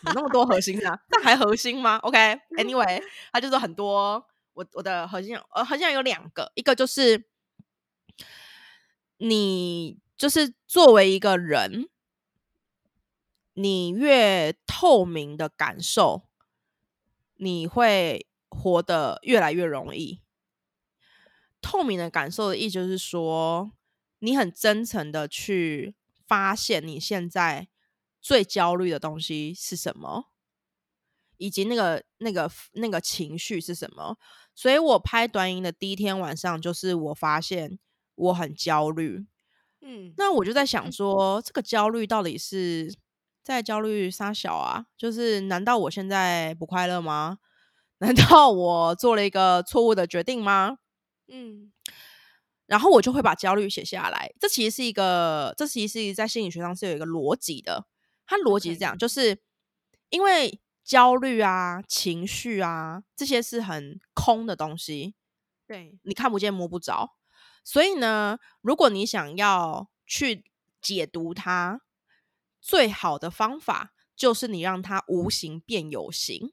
[0.06, 0.98] 有那么多核心啊？
[1.10, 4.26] 那还核心吗？OK，Anyway， 它就是很多。
[4.54, 7.26] 我我的核心呃，核心有两个，一个就是
[9.18, 11.90] 你就是作为一个人，
[13.52, 16.22] 你越透明的感受，
[17.36, 20.22] 你会活得越来越容易。
[21.60, 23.72] 透明的感受的意思就是说，
[24.20, 25.94] 你很真诚的去。
[26.30, 27.66] 发现你现在
[28.20, 30.26] 最焦虑的东西是什么，
[31.38, 34.16] 以及那个、那个、那个情绪是什么？
[34.54, 37.80] 所以我拍短影的第一天晚上，就是我发现
[38.14, 39.26] 我很焦虑。
[39.80, 42.94] 嗯，那我就在想说，这个焦虑到底是
[43.42, 44.86] 在焦虑啥小啊？
[44.96, 47.38] 就是难道我现在不快乐吗？
[47.98, 50.78] 难道我做了一个错误的决定吗？
[51.26, 51.72] 嗯，
[52.70, 54.32] 然后我就会把焦虑写下来。
[54.38, 57.84] 这其实是一个，这其实是在心理学上是有一个逻辑的。
[58.24, 59.42] 它逻辑是这样，就是
[60.10, 65.16] 因为焦虑啊、情绪啊这些是很空的东西，
[65.66, 67.16] 对你看不见摸不着。
[67.64, 70.44] 所以呢，如果你想要去
[70.80, 71.80] 解读它，
[72.60, 76.52] 最好的方法就是你让它无形变有形。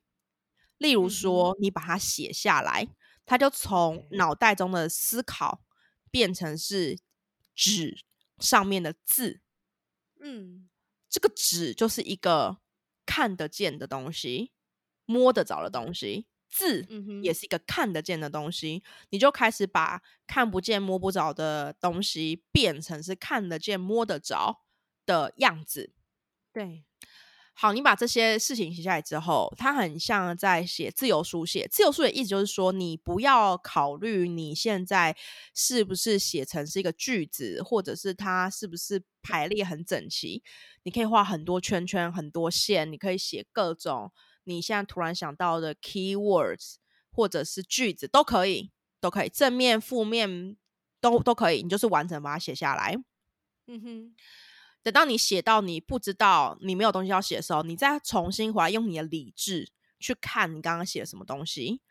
[0.80, 2.88] 例如说，你把它写下来，
[3.24, 5.62] 它就从脑袋中的思考
[6.12, 6.98] 变成是
[7.56, 8.04] 纸
[8.40, 9.42] 上面的字。
[10.20, 10.70] 嗯，
[11.10, 12.58] 这个纸就是一个
[13.06, 14.52] 看得见的东西，
[15.06, 16.28] 摸得着的东西。
[16.50, 16.88] 字
[17.22, 24.62] 也是一个看得见的东西，你就开始把看不见、摸不着的东西变成是看得见、摸得着
[25.06, 25.94] 的样子。
[26.56, 26.87] 对。
[27.60, 31.68] 好，你把这些事情写下来之后，它很像在写自由书写。
[31.68, 35.18] 自由书写意思就是说，你不要考虑你现在
[35.56, 40.44] 是不是写成是一个句子，或者是它是不是排列很整齐。
[40.84, 44.12] 你可以画很多圈圈、很多线，你可以写各种
[44.44, 46.76] 你现在突然想到的 keywords，
[47.12, 48.70] 或者是句子都可以，
[49.02, 50.56] 都可以正面、负面
[51.02, 51.64] 都都可以。
[51.64, 52.96] 你就是完整把它写下来。
[53.66, 54.16] 嗯哼。
[54.88, 59.70] 等到你写到你不知道你没有东西要写的时候，你再重新回来用你的理智
[60.00, 61.82] 去看你刚刚写什么东西，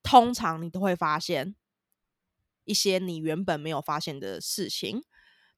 [0.00, 1.56] 通常你都会发现
[2.62, 5.02] 一些你原本没有发现的事情。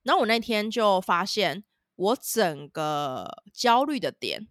[0.03, 1.63] 然后我那天就发现，
[1.95, 4.49] 我整个焦虑的点，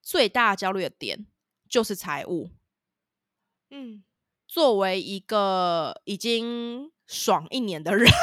[0.00, 1.26] 最大焦虑的点
[1.68, 2.52] 就是财务。
[3.70, 4.04] 嗯，
[4.46, 8.08] 作为一个已经爽一年的人。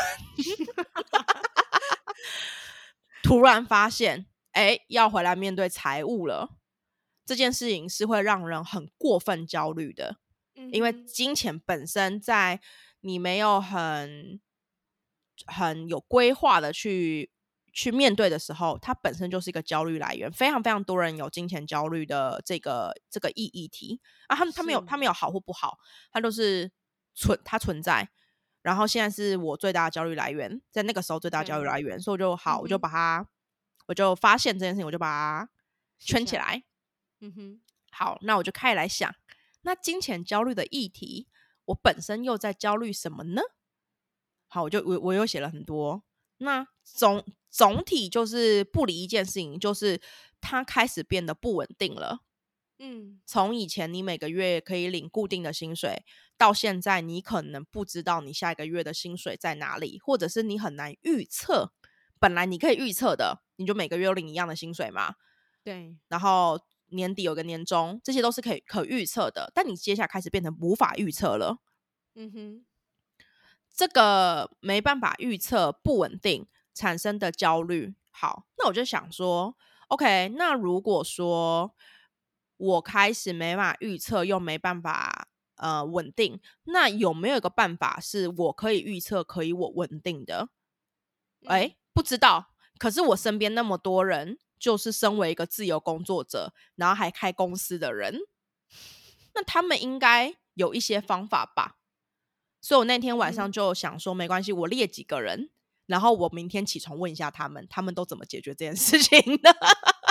[3.23, 6.49] 突然发现，哎，要回来面对财务了，
[7.25, 10.17] 这件事情是会让人很过分焦虑的。
[10.71, 12.59] 因为金钱本身在
[12.99, 14.39] 你没有很
[15.45, 17.31] 很有规划的去
[17.73, 20.31] 去面对的时候，它本身就是一个焦虑来源。
[20.31, 25.79] 非常非常多人有金钱焦虑的这个这个意议题啊，他们他没有他没有好或不好，
[26.11, 26.71] 它都是
[27.15, 28.09] 存它存在。
[28.61, 33.27] 然后现在是我最大的焦虑来源，在那个时候最大的焦虑来源，所以我就好，我就把它，
[33.87, 35.49] 我就发现这件事情，我就把它
[35.99, 36.63] 圈起来。
[37.19, 39.13] 嗯哼，好，那我就开始来想，
[39.61, 41.27] 那金钱焦虑的议题，
[41.65, 43.41] 我本身又在焦虑什么呢？
[44.47, 46.03] 好，我就我我又写了很多，
[46.37, 50.01] 那总总体就是不理一件事情，就是
[50.39, 52.21] 它开始变得不稳定了。
[52.83, 56.03] 嗯，从以前你每个月可以领固定的薪水，
[56.35, 61.73] 到现在你可能不知道你下一个月的薪水在哪里，或者是你很难预测。
[62.19, 65.13] 本来你可以预测的，你就每个月领一样的薪水嘛。
[65.63, 69.51] 对，然后年底有个年终，这些都是可以可预测的。
[69.53, 71.59] 但你接下来开始变成无法预测了。
[72.15, 72.65] 嗯哼，
[73.71, 77.93] 这个没办法预测、不稳定产生的焦虑。
[78.09, 79.55] 好，那我就想说
[79.89, 81.75] ，OK，那如果说。
[82.61, 86.39] 我开始没办法预测，又没办法呃稳定。
[86.65, 90.49] 那有没有一个办法是我可以预测、可以我稳定的？
[91.47, 92.53] 哎，不知道。
[92.77, 98.19] 可是我身边那么多人，就是身为一个自由工作者，然后还开公司的人，
[99.33, 101.77] 那他们应该有一些方法吧？
[102.61, 105.49] 所以我那天晚上就想说，没关系，我列几个人，
[105.87, 109.55] 然后我明天起床问一下他们，他们都怎么解决这件事情的。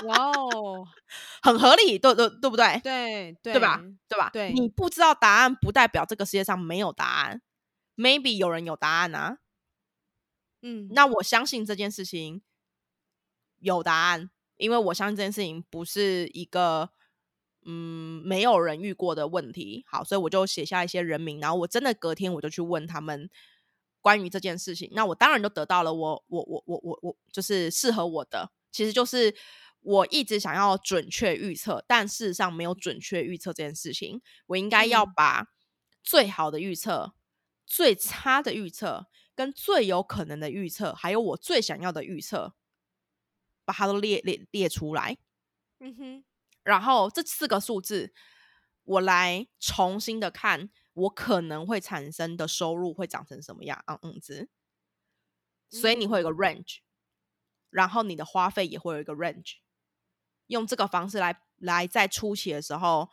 [0.05, 0.87] 哇哦，
[1.43, 2.81] 很合理，对对对不对？
[2.83, 3.83] 对对吧？
[4.09, 4.31] 对吧？
[4.33, 7.43] 对，你不知道答案，不代表这个世界上没有答案。
[7.97, 9.39] Maybe 有人有答案啊。
[10.63, 12.43] 嗯，那我相信这件事情
[13.59, 16.91] 有答案，因为我相信这件事情不是一个
[17.65, 19.85] 嗯没有人遇过的问题。
[19.87, 23.29] 好，所以我就写下一些人名，然后我真的隔天我就去问他们
[24.01, 24.91] 关于这件事情。
[24.93, 29.35] 那我当然就得到了我我我我我我就是适合我的，其实就是。
[29.83, 34.20] 我一直想要准确预测，但事实上没有准确预测这件事情。
[34.47, 35.47] 我应该要把
[36.03, 37.14] 最好的预测、
[37.66, 42.55] 最差的预测、跟最有可能的预测，还有我最想要的预测，
[43.64, 45.16] 把它都列列列出来。
[45.78, 46.24] 嗯哼，
[46.62, 48.12] 然后这四个数字，
[48.85, 53.83] 我来重新的看，我可能会产生的收入会长成什么样？
[53.87, 54.51] 嗯嗯子，
[55.70, 56.81] 所以你会有个 range，
[57.70, 59.57] 然后你的花费也会有一个 range。
[60.51, 63.09] 用这个方式来来在初期的时候，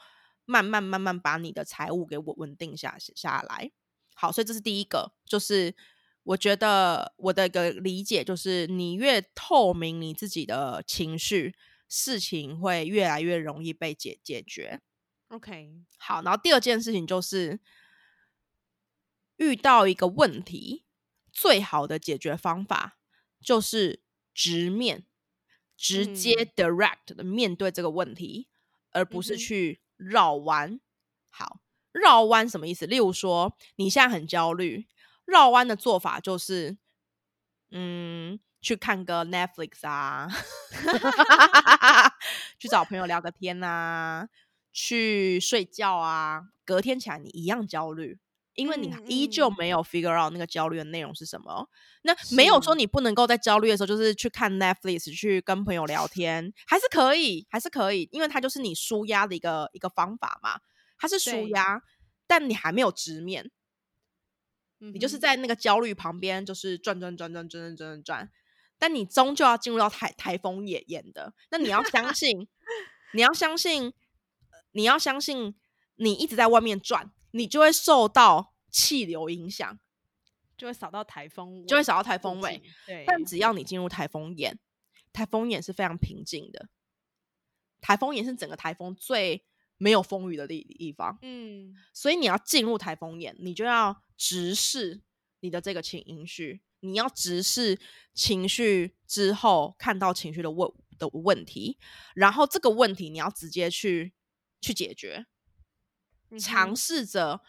[0.45, 3.71] 慢慢慢慢把你的财务给稳稳定下下来。
[4.13, 5.75] 好，所以这是第一个，就是
[6.23, 11.55] 我觉得我的一个理解就是，你越透明你自己的情绪，
[11.87, 14.81] 事情会越来越容易被解解决。
[15.29, 17.59] OK，好，然后第二件事情就是
[19.35, 20.85] 遇到一个问题，
[21.31, 22.97] 最好的解决方法
[23.41, 24.01] 就是
[24.33, 25.05] 直面、
[25.77, 28.49] 直接嗯 direct 的面对这个问题，
[28.91, 30.79] 而不是去绕弯。
[31.29, 31.61] 好，
[31.91, 32.87] 绕弯什么意思？
[32.87, 34.87] 例如说，你现在很焦虑，
[35.23, 36.77] 绕弯的做法就是，
[37.69, 40.27] 嗯，去看个 Netflix 啊，
[42.57, 44.27] 去找朋友聊个天啊，
[44.73, 48.17] 去睡觉啊，隔天起来你一样焦虑，
[48.57, 49.55] 因为你嗯依旧嗯。
[49.57, 51.69] 没有 figure out 那个焦虑的内容是什么。
[52.01, 60.59] 那没有说你不能够在焦虑的时候，就是去看 Netflix，去跟朋友聊天，还是可以，还是可以，因为它就是你舒压的一个一个方法嘛，
[60.97, 61.81] 它是舒压，
[62.27, 63.51] 但你还没有直面，
[64.79, 68.31] 你你就是在那个焦虑旁边，就是转转转转转转转转转，
[68.79, 71.33] 但你终究要进入到台台风眼眼的。
[71.51, 72.47] 那你要相信，
[73.13, 73.93] 你要相信，呃
[74.71, 75.55] 你要相信，
[75.95, 79.79] 你一直在外面转，你就会受到气流影响，
[80.57, 82.61] 就会扫到台风，就会扫到台风附尾。
[82.85, 84.59] 对，但只要你进入台风眼，
[85.13, 86.69] 台风眼是非常平静的，
[87.81, 89.45] 台风眼是整个台风最
[89.77, 91.17] 没有风雨的地地方。
[91.21, 95.01] 嗯所以你要进入台风眼，你就要直视
[95.39, 97.79] 你的这个情绪，你要直视
[98.13, 101.77] 情绪之后看到情绪的问的问题，
[102.15, 104.13] 然后这个问题你要直接去
[104.59, 105.25] 去解决，嗯
[106.39, 107.41] 尝试着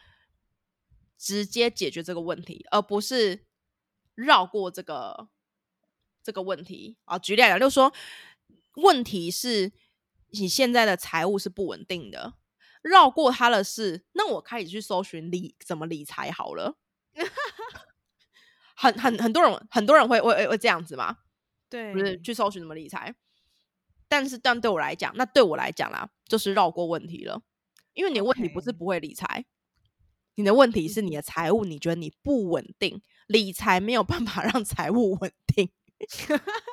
[1.16, 3.44] 直接解决这个问题，而不是
[4.14, 5.28] 绕过这个
[6.22, 7.18] 这个问题啊。
[7.18, 7.92] 举例来讲，就是说
[8.74, 9.72] 问题是
[10.28, 12.34] 你现在的财务是不稳定的，
[12.82, 16.78] 绕过它的是，那我开始去搜寻理怎么理财好了。
[18.76, 21.18] 很很很多人很多人会会会会这样子嘛，
[21.68, 23.12] 对，不是去搜寻怎么理财。
[24.06, 27.42] 但是，但对我来讲，那对我来讲啦，就是绕过问题了，
[27.98, 29.44] 因为你的问题不是不会理财，
[30.36, 35.72] 你的问题是你的财务，你觉得你不稳定，理财没有办法 让财务稳定。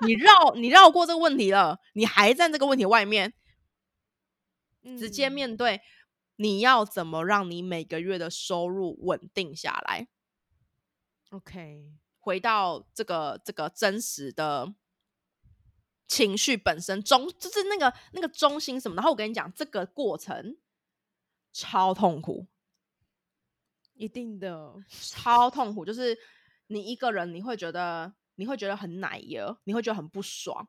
[0.06, 3.34] 你绕你绕过这个问题了，你还在这个问题外面，
[5.00, 5.82] 直接嗯面对
[6.36, 10.08] 你要怎么让你每个月的收入稳定下来
[11.32, 14.76] ，OK，回到这个这个真实的
[16.08, 18.96] 情绪本身中，就是那个那个中心什么。
[18.96, 20.56] 然后我跟你讲，这个过程
[21.58, 22.48] 超痛苦，
[23.94, 26.18] 一定的，超痛苦，就是
[26.68, 30.68] 你一个人，你会觉得你会觉得很奶油，你会觉得很不爽，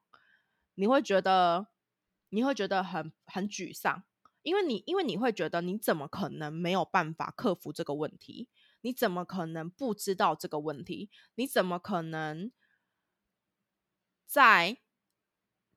[0.74, 1.66] 你会觉得
[2.28, 4.04] 你会觉得很很沮丧，
[4.42, 8.48] 因为你因为你会觉得你怎么可能没有办法克服这个问题？
[8.82, 11.10] 你怎么可能不知道这个问题？
[11.34, 12.52] 你怎么可能
[14.24, 14.78] 在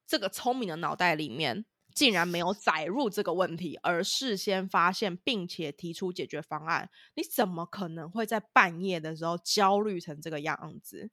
[0.05, 6.89] 这个聪明的脑袋里面，竟然没有载入这个问题，而事先发现并且提出解决方案？
[7.15, 11.11] 你怎么可能会在半夜的时候焦虑成这个样子？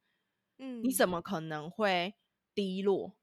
[0.59, 2.15] 嗯你怎么可能会
[2.55, 3.17] 低落？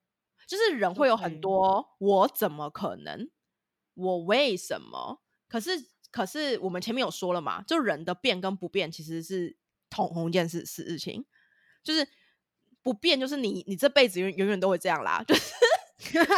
[0.46, 3.30] 就是人会有很多我怎么可能？
[3.94, 5.22] 我为什么？
[5.48, 5.72] 可是
[6.12, 9.56] 可是我们前面有说了嘛，就人的变跟不变其实是
[9.90, 11.26] 同同一件事事情，
[11.84, 12.08] 就是
[12.82, 15.54] 不变就是你你这辈子永永远都会这样啦， 就是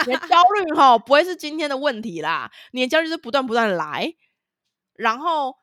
[0.07, 4.15] 你的焦虑哈不会是今天的问题啦，你的焦虑是不断不断的来，
[4.93, 5.57] 然后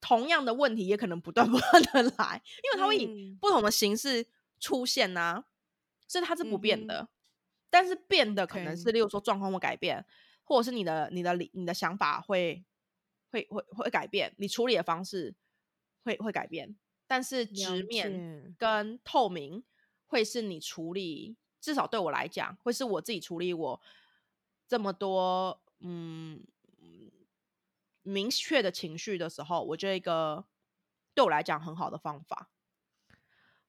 [0.00, 4.26] 同样的问题也可能不断 不断的来，因为它会以嗯不同的形式
[4.58, 5.44] 出现呐、
[6.06, 7.08] 所以它是不变的。
[7.72, 10.04] 但是变的可能是，例如说状况会改变，
[10.42, 12.64] 或者是你的你的理你的想法会
[13.30, 15.36] 会会会改变，你处理的方式
[16.02, 16.76] 会会改变。
[17.06, 19.62] 但是直面跟透明
[20.06, 23.80] 会是你处理，至少对我来讲，会是我自己处理我
[24.66, 26.42] 这么多嗯
[28.02, 30.44] 明确的情绪的时候，我觉得一个
[31.14, 32.48] 对我来讲很好的方法。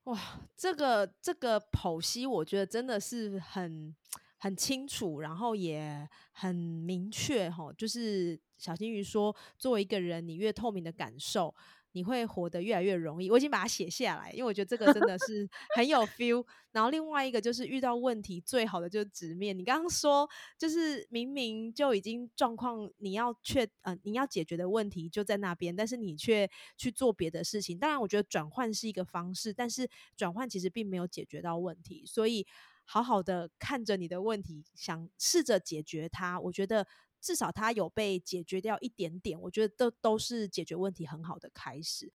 [0.05, 0.17] 哇，
[0.55, 3.95] 这个这个剖析，我觉得真的是很
[4.37, 7.71] 很清楚，然后也很明确哈。
[7.73, 11.53] 就是小金鱼说，作为一个人，你越透明的感受，
[11.91, 13.29] 你会活得越来越容易。
[13.29, 16.45] 我已经把它写下来，因为我觉得这个真的是很有 feel。
[16.71, 19.57] 然后另外一个就是遇到问题，最好的就是直面。
[19.57, 27.77] 你刚刚说，就是明明就已经状况，你要确呃你要解决的问题就在那边，但是你却去做别的事情。
[27.77, 32.47] 当然，我觉得转换是一个方式，但是转换其实并没有解决到问题，所以
[32.85, 36.87] 好好的看着你的问题，想试着解决它，我觉得
[37.21, 42.11] 至少她有被解决掉一点点，我觉得都都是解决问题很好的开始。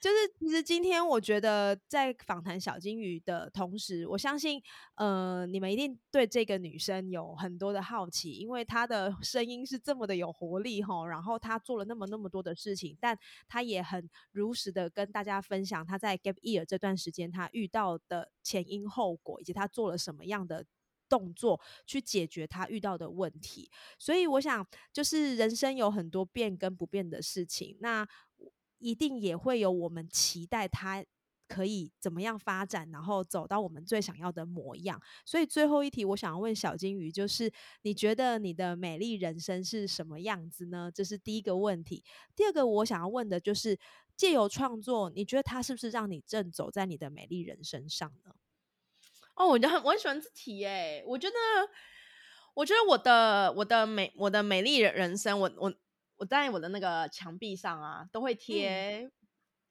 [0.00, 4.62] 就是其实今天我觉得在访谈小金鱼的同时，我相信
[4.94, 20.64] 呃你们一定对这个女生有很多的好奇，因为她的声音是这么的有活力哈，然后她做了那么那么多的事情，但她也很如实的跟大家分享她在 Gap Year 这段时间她遇到的前因后果，以及她做了什么样的。
[21.10, 28.06] 动作去解决他遇到的问题，所以我想，就是人生有很多变跟不变的事情，那
[28.78, 31.04] 一定也会有我们期待他
[31.48, 35.02] 可以怎么样发展，然后走到我们最想要的模样。
[35.26, 37.52] 所以最后一题，我想要问小金鱼，就是
[37.82, 40.90] 你觉得你的美丽人生是什么样子呢？
[40.94, 42.04] 这是第一个问题。
[42.36, 43.76] 第二个，我想要问的就是
[44.16, 48.32] 借由创作，你觉得它是不是让你正走在你的美丽人生上呢？
[49.36, 51.36] 哦，我就很我很喜欢这题诶，我觉得，
[52.54, 55.72] 我觉得我的我的美我的美丽人生，我我
[56.16, 59.10] 我在我的那个墙壁上啊，都会贴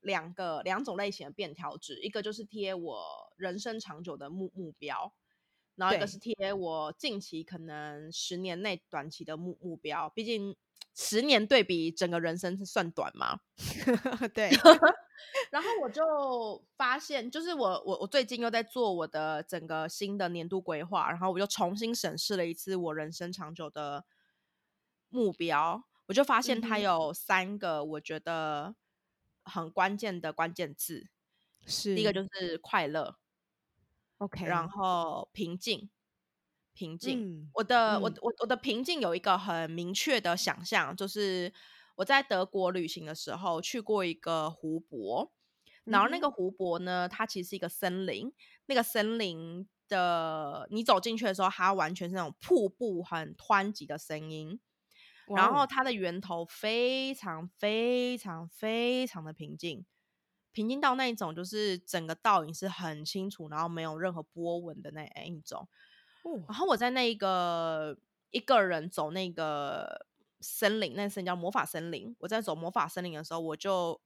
[0.02, 3.04] 两个两种类型的便条纸，一个就是贴我
[3.38, 5.14] 人生长久的目目标，
[5.76, 10.56] 然后一个是贴我近期可能十年内短期的目目标，毕竟
[11.02, 13.40] 十年对比整个人生是算短吗，
[14.36, 14.50] 对。
[15.50, 24.04] 然后我就发现，就是我我我最近又在做我的整个新的年度规划，然后我就重新审视了一次我人生长久的
[25.10, 28.76] 目标，我就发现它有三个我觉得
[29.44, 31.08] 很关键的关键字，
[31.66, 33.18] 是第一个就是快乐
[34.18, 35.90] ，OK，然后平静，
[36.74, 37.20] 平静，
[37.54, 41.54] 我的我我我的平静有一个很明确的想象，就是。
[42.00, 45.34] 我在德国旅行的时候去过一个湖泊，
[45.84, 48.32] 然后那个湖泊呢，它其实是一个森林。
[48.68, 54.62] 那个森林的，你走进去的时候，它完全是那种瀑布很湍急的声音。
[55.36, 59.86] 然后它的源头非常非常非常的平静，
[60.54, 65.68] 平静到那一种就是整个倒影是很清楚，然后没有任何波纹的那一种。
[66.48, 67.98] 然后我在那个
[68.32, 70.08] 一个人走那个。
[70.42, 72.16] 森林，那森林叫魔法森林。
[72.20, 74.00] 我在走魔法森林的时候，我就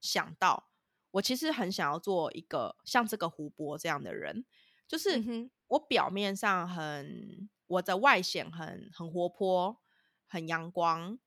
[0.00, 0.70] 想到，
[1.10, 4.46] 我其实很想要做一个像这个湖泊这样的人。
[4.88, 9.82] 就是我表面上很，我的外显很很活泼、
[10.26, 11.18] 很阳光、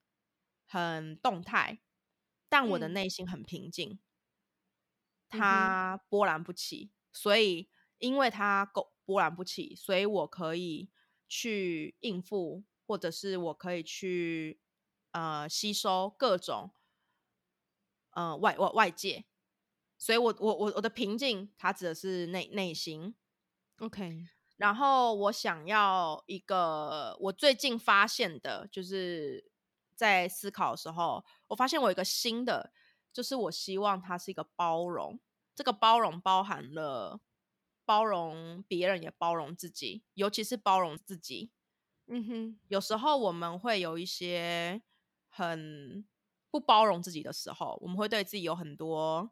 [0.65, 1.81] 很动态，
[2.49, 3.99] 但我的内心很平静，
[5.29, 6.91] 它波澜不起。
[7.11, 7.69] 所以，
[7.99, 10.89] 因为它够波澜不起，所以我可以
[11.27, 12.63] 去应付。
[12.85, 14.59] 或者是我可以去
[15.11, 16.71] 呃吸收各种
[18.11, 19.23] 呃外外外界，
[19.97, 23.15] 所以我我我我的平静，它指的是内内心
[23.79, 24.27] ，OK。
[24.57, 29.49] 然后我想要一个我最近发现的，就是
[29.95, 32.73] 在思考的时候，我发现我有一个新的，
[33.13, 35.17] 就是我希望它是一个包容，
[35.55, 37.21] 这个包容包含了
[37.85, 41.51] 包容别人，也包容自己，尤其是包容自己。
[42.07, 44.81] 嗯哼，有时候我们会有一些
[45.29, 46.05] 很
[46.51, 49.31] 不包容自己的时候，我们会对自己有很多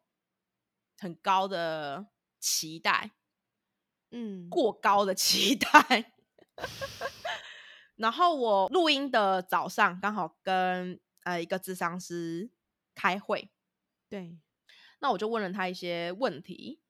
[0.97, 2.07] 很高的
[2.39, 3.11] 期待，
[4.11, 6.13] 嗯，过高的期待。
[7.95, 12.49] 然后我录音的早上刚好跟呃一个智商师
[12.95, 13.51] 开会，
[14.09, 14.39] 对，
[14.99, 16.80] 那我就问了他一些问题，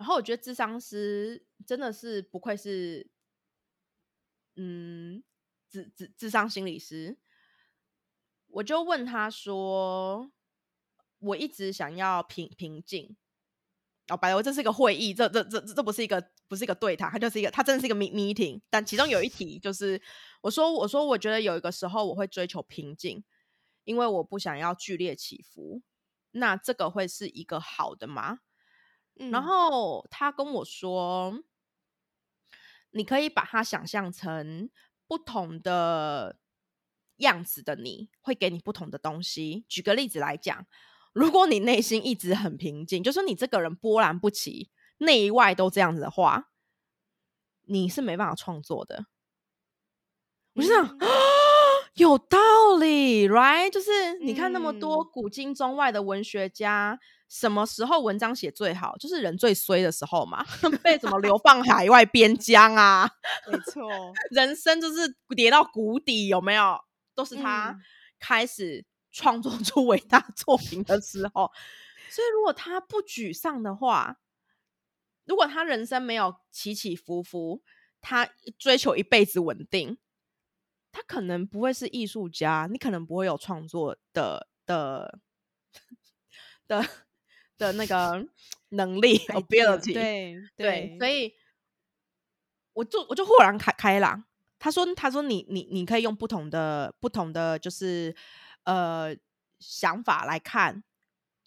[0.00, 3.10] 然后我觉得智商师真的是不愧是。
[4.56, 5.22] 嗯，
[5.70, 7.16] 智智智商心理师，
[8.48, 10.32] 我就问他说
[11.20, 13.16] ：“我一直想要平平静。”
[14.10, 18.60] 哦，白了，这是一个会议，这这这这不是一个不是一个对谈，它就是一个，它真的是一个 meeting。
[18.68, 20.02] 但其中有一题就是，
[20.42, 23.24] 我说我说我觉得有一个时候我会追求平静，
[23.84, 25.80] 因为我不想要剧烈起伏。
[26.32, 28.40] 那这个会是一个好的吗？
[29.30, 31.42] 然后他跟我说。
[32.92, 34.68] 你可以把它想象成
[35.06, 36.40] 不同的
[37.18, 39.64] 样子的，你会给你不同的东西。
[39.68, 40.66] 举个例子来讲，
[41.12, 46.50] 如果你内心一直很平静，就是你这个人波澜不起，内外都这样子的话，
[47.66, 49.06] 你是没办法创作的。
[50.54, 50.98] 我就想。
[51.94, 52.38] 有道
[52.80, 53.70] 理，right？
[53.70, 56.98] 就是你看那么多古今中外的文学家，
[57.30, 58.96] 什么时候文章写最好？
[58.98, 60.44] 就是人最衰的时候嘛，
[60.82, 63.08] 被怎么流放海外边疆啊？
[63.46, 63.88] 没错，
[64.32, 66.76] 人生就是跌到谷底，有没有？
[67.14, 67.78] 都是他
[68.18, 71.50] 开始创作出伟大作品的时候。
[72.10, 74.18] 所以，如果他不沮丧的话，
[75.24, 77.62] 如果他人生没有起起伏伏，
[78.00, 78.28] 他
[78.58, 79.98] 追求一辈子稳定。
[80.90, 85.20] 他可能不会是艺术家，你可能不会有创作的的
[86.66, 86.84] 的
[87.60, 88.26] 的那个
[88.70, 91.34] 能力 ability，对对，所以
[92.72, 94.24] 我就我就豁然开开朗。
[94.58, 98.14] 他说：“他说你你你可以用不同的不同的就是
[98.64, 99.14] 呃
[99.58, 100.82] 想法来看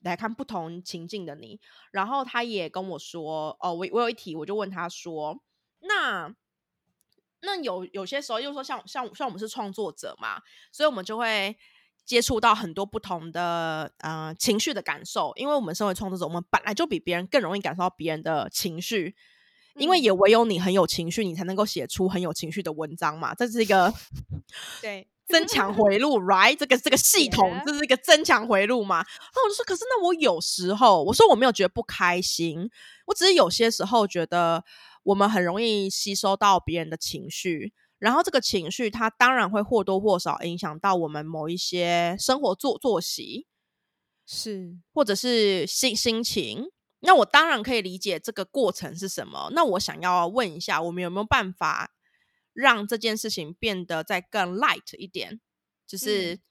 [0.02, 1.60] 来看不同情境的你。”
[1.92, 5.40] 然后他也跟我说：“哦，我我有一题，我就问他说，
[5.82, 6.34] 那
[7.42, 10.42] 那有有些时候，又说像像像我们是创作者嘛，
[10.72, 11.56] 所以我们就会
[12.06, 19.16] 接触到很多不同的呃情绪的感受，因为我们身为创作者，我们本来就比别人更容易感受到别人的情绪。”
[19.76, 23.34] 因为也唯有你很有情绪，你才能够写出很有情绪的文章嘛。
[23.34, 23.92] 这是一个
[24.84, 26.56] 对增强回路，right？
[26.56, 29.04] 这个这个系统这是一个增强回路嘛。
[29.34, 32.70] 那我就说，可是那我有时候，我说我没有觉得不开心，
[33.08, 34.64] 我只是有些时候觉得
[35.02, 37.74] 我们很容易吸收到别人的情绪，
[38.04, 43.48] 然后这个情绪它当然会或多或少影响到我们某一些生活作作息，
[44.26, 46.66] 是或者是心心情。
[47.00, 49.50] 那我当然可以理解这个过程是什么。
[49.54, 51.94] 那我想要问一下，我们有没有办法
[52.52, 55.40] 让这件事情变得再更 light 一点？
[55.88, 56.42] 就是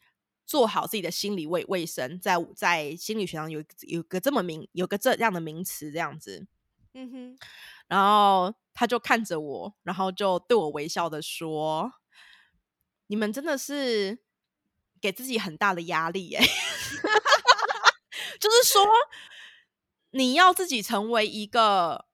[0.46, 6.46] 做好自己的心理卫卫生，在在心理学上有有个这么名，有个这样的名词，这样子。
[6.94, 7.38] 嗯哼。
[7.88, 11.92] 然后他就看着我，然后就对我微笑的说
[13.08, 14.22] ：“你们真的是
[15.00, 16.40] 给自己很大的压力耶。
[18.40, 18.86] ”就是说。
[20.14, 22.04] 你要自己成为一个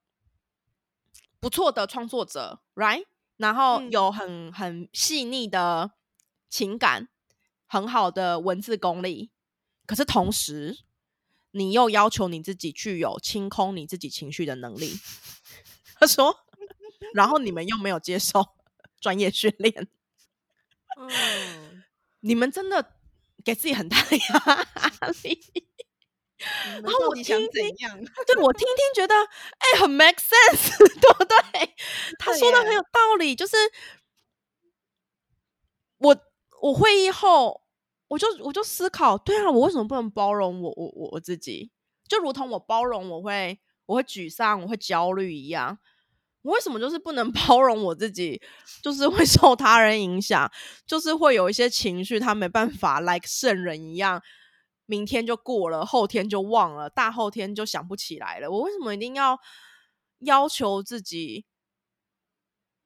[1.37, 3.03] 不错的创作者，right？
[3.35, 5.91] 然后有很很细腻的
[6.49, 7.09] 情感，
[7.67, 9.31] 很好的文字功力。
[9.85, 10.79] 可是同时，
[11.51, 14.97] 你又要求你自己具有清空你自己情绪的能力。
[15.99, 16.45] 他说，
[17.13, 18.43] 然后你们又没有接受
[18.99, 19.87] 专业训练。
[20.97, 21.83] 嗯，
[22.21, 22.95] 你们真的
[23.43, 25.39] 给自己很大的压力。
[26.81, 27.49] 然后我听听，
[28.25, 29.13] 对我听听觉得，
[29.57, 31.75] 哎，很 make sense，对不对？
[32.17, 33.57] 他说的很有道理，就是
[35.97, 36.17] 我
[36.61, 37.61] 我会议后，
[38.07, 41.71] 我就我就思考，对啊，我为什么不能包容我我我我自己？
[42.07, 45.77] 就如同我包容我会我会沮丧，我会焦虑一样，
[46.41, 48.41] 我为什么就是不能 包容我自己？
[48.81, 50.49] 就是会受他人影响，
[50.85, 54.21] 就是会有一些情绪，他没办法 like 圣人一样。
[54.85, 58.49] 明天就过了，后天就忘了，大后天就想不起来了。
[58.49, 59.37] 我为什么一定要
[60.21, 61.45] 要求自己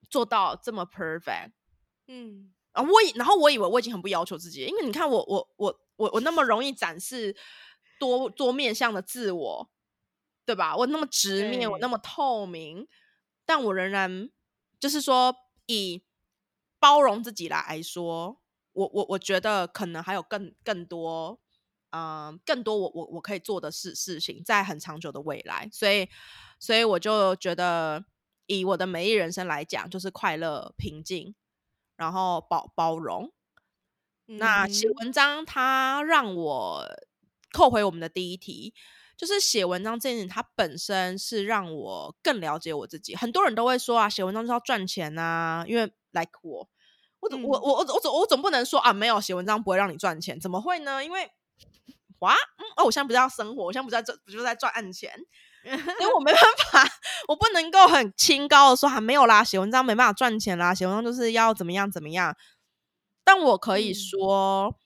[0.10, 1.51] 做到这么 perfect？
[2.08, 7.34] 嗯啊，我以然后我以为我已经很不要求自己，因为你看我我我我我那么容易展示
[7.99, 9.70] 多多面向的自我，
[10.45, 10.76] 对吧？
[10.76, 12.86] 我那么直面，我那么透明，
[13.46, 14.30] 但我仍然
[14.80, 15.36] 就是说
[15.66, 16.04] 以
[16.80, 18.41] 包容自己来说，
[18.74, 21.39] 我我我觉得可能还有更更多。
[21.96, 26.10] 嗯，更多我我我可以做的事事情，在很长久的未来，所以
[26.60, 28.04] 所以我就觉得，
[28.48, 31.36] 以我的每一人生来讲，就是快乐、平静，
[31.96, 33.32] 然后包包容。
[34.26, 36.84] 那写文章，它让我
[37.52, 38.74] 扣回我们的第一题，
[39.24, 43.15] 就是写文章这件事，它本身是让我更了解我自己。
[43.15, 46.69] 很多人都会说啊，写文章就要赚钱啊，因为 like 我，
[47.21, 51.01] 我我我我我总我总不能说啊，没有写文章不会让你赚钱，怎么会呢？
[51.01, 51.32] 因为
[52.19, 55.17] 哇，嗯，哦，我现在不是要生活，我现在不是在赚，不就是在赚暗钱，
[55.63, 56.86] 所以我没办法，
[57.30, 62.36] 我不能够很清高的说还没有啦，写文章没办法赚钱啦，写文章就是要怎么样怎么样。
[63.24, 64.78] 但我可以说，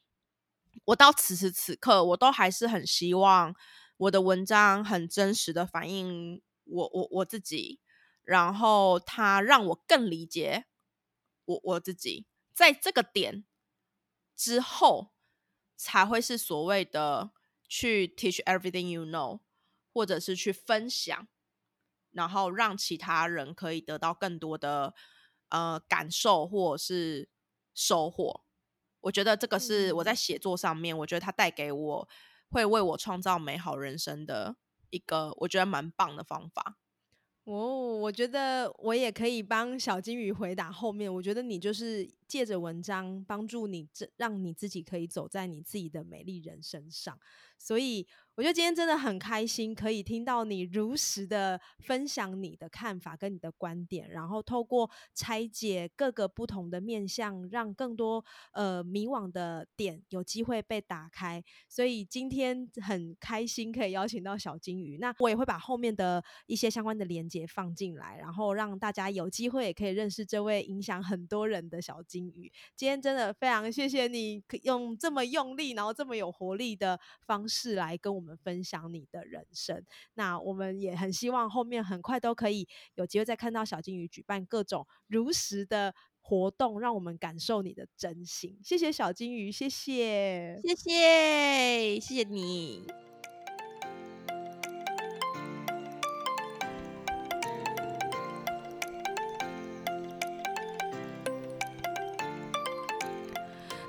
[0.85, 3.55] 我到此时此刻，我都还是很希望
[3.97, 7.79] 我的文章很真实的反映我我我自己，
[8.23, 10.65] 然后它让我更理解
[11.45, 13.45] 我我自己，在这个点
[14.35, 15.11] 之后。
[15.79, 17.29] 才会是所谓的
[17.69, 19.41] 去 teach everything you know，
[19.93, 21.27] 或者是去分享，
[22.09, 24.95] 然后让其他人可以得到更多的
[25.49, 27.29] 呃感受或者是
[27.75, 28.43] 收获。
[29.01, 32.09] 我觉得这个是我在写作上面，我觉得它带给我
[32.49, 34.55] 会为我创造美好人生的
[34.89, 36.77] 一个我觉得蛮棒的方法。
[37.45, 41.13] 哦，我觉得我也可以帮小金鱼回答后面。
[41.13, 47.17] 我觉得你就是借着文章帮助你，这让你自己可以走在你自己的美丽人生上。
[47.57, 48.05] 所以
[48.37, 61.43] 我觉得今天真的很开心，可以听到你如实的分享你的看法跟你的观点，然后透过拆解各个不同的面向，让更多呃迷惘的点有机会被打开。
[61.67, 72.51] 所以今天很开心可以邀请到小金鱼，那我也会把后面的一些相关的连接放进来，然后让大家有机会也可以认识这位影响很多人的小金鱼。
[72.75, 78.26] 今天真的非常谢谢你用这么用力，然后这么有活力的方式来跟我们。
[78.27, 79.81] 们分享你的人生，
[80.15, 88.59] 那我们也很希望后面很快都可以有机会再看到小金鱼举办各种如实的活动，让我们感受你的真心。
[88.61, 92.85] 谢谢小金鱼，谢谢，谢谢，谢谢你。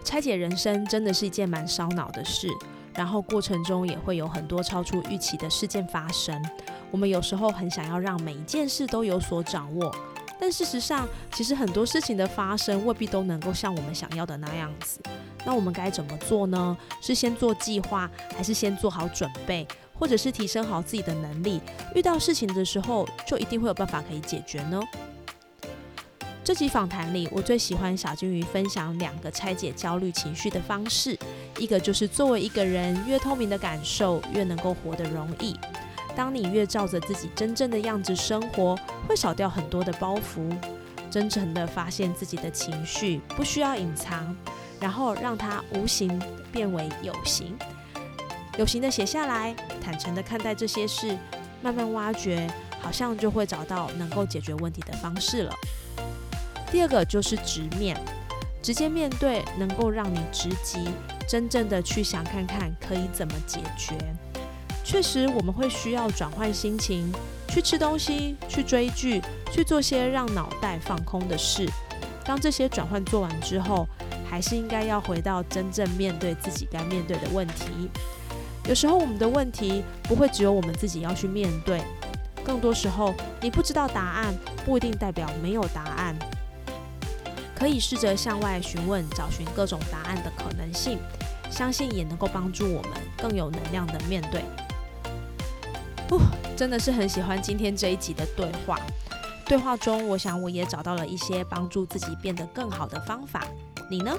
[0.04, 2.48] 拆解人生真的是一件蛮烧脑的事。
[2.98, 6.36] 然后过程中也会有很多超出预期的事件发生。
[6.90, 9.94] 我们有时候很想要让每一件事都有所掌握，
[10.40, 14.98] 但事实上，其实很多事情的发生未必都能够像我们想要的那样子。
[15.46, 16.76] 那我们该怎么做呢？
[17.00, 19.64] 是先做计划，还是先做好准备，
[19.96, 21.60] 或者是提升好自己的能力？
[21.94, 24.82] 遇到事情的时候，就一定会有办法可以解决呢？
[26.42, 31.16] 这集访谈里，我最喜欢小金鱼分享两个拆解焦虑情绪的方式。
[31.58, 35.56] 一个就是作为一个人，越透明的感受，越能够活得容易。
[36.16, 38.76] 当你越照着自己真正的样子生活，
[39.06, 40.50] 会少掉很多的包袱，
[41.10, 44.34] 真诚的发现自己的情绪，不需要隐藏，
[44.80, 46.20] 然后让它无形
[46.50, 47.56] 变为有形，
[48.56, 51.16] 有形的写下来，坦诚的看待这些事，
[51.62, 52.48] 慢慢挖掘，
[52.80, 55.54] 好像就会找到能够解决问题的方式了。
[56.70, 57.96] 第二个就是直面，
[58.60, 60.88] 直接面对，能够让你直击，
[61.28, 63.94] 真正的去想看看可以怎么解决。
[64.82, 67.12] 确实，我们会需要转换心情，
[67.48, 69.20] 去吃东西，去追剧，
[69.52, 71.68] 去做些让脑袋放空的事。
[72.24, 73.86] 当这些转换做完之后，
[74.28, 77.90] 还是应该要回到真正面对自己该面对的问题。
[78.66, 81.82] 有时候，我们的问题不会只有我们自己要去面对，
[82.42, 84.34] 更多时候，你不知道答案，
[84.64, 86.16] 不一定代表没有答案。
[87.58, 90.96] 可以试着向外询问，找寻各种答案的可能性，
[91.50, 94.44] 相信也能够帮助我们更有能量的面对。
[96.10, 96.20] 哦，
[96.56, 98.78] 真的是很喜欢今天这一集的对话。
[99.44, 103.44] 对话中，我想我也找到了一些帮助自己变得更好的方法。
[103.90, 104.14] 你呢？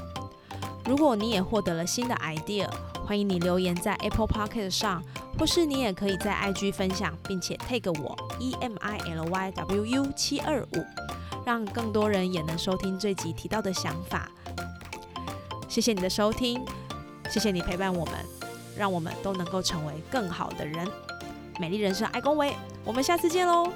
[0.83, 2.67] 如果你也获得了新的 idea，
[3.09, 5.03] 欢迎你留言在 Apple Pocket 上，
[5.35, 10.85] 或是你也可以在 IG 分享，并且 tag 我 E M I L Y W U 七二五。
[11.43, 14.29] 让更多人也能收听这集提到的想法。
[15.67, 16.63] 谢谢你的收听，
[17.31, 18.13] 谢谢你陪伴我们，
[18.77, 20.87] 让我们都能够成为更好的人。
[21.59, 22.55] 美丽人生，爱恭维，
[22.85, 23.73] 我们下次见喽。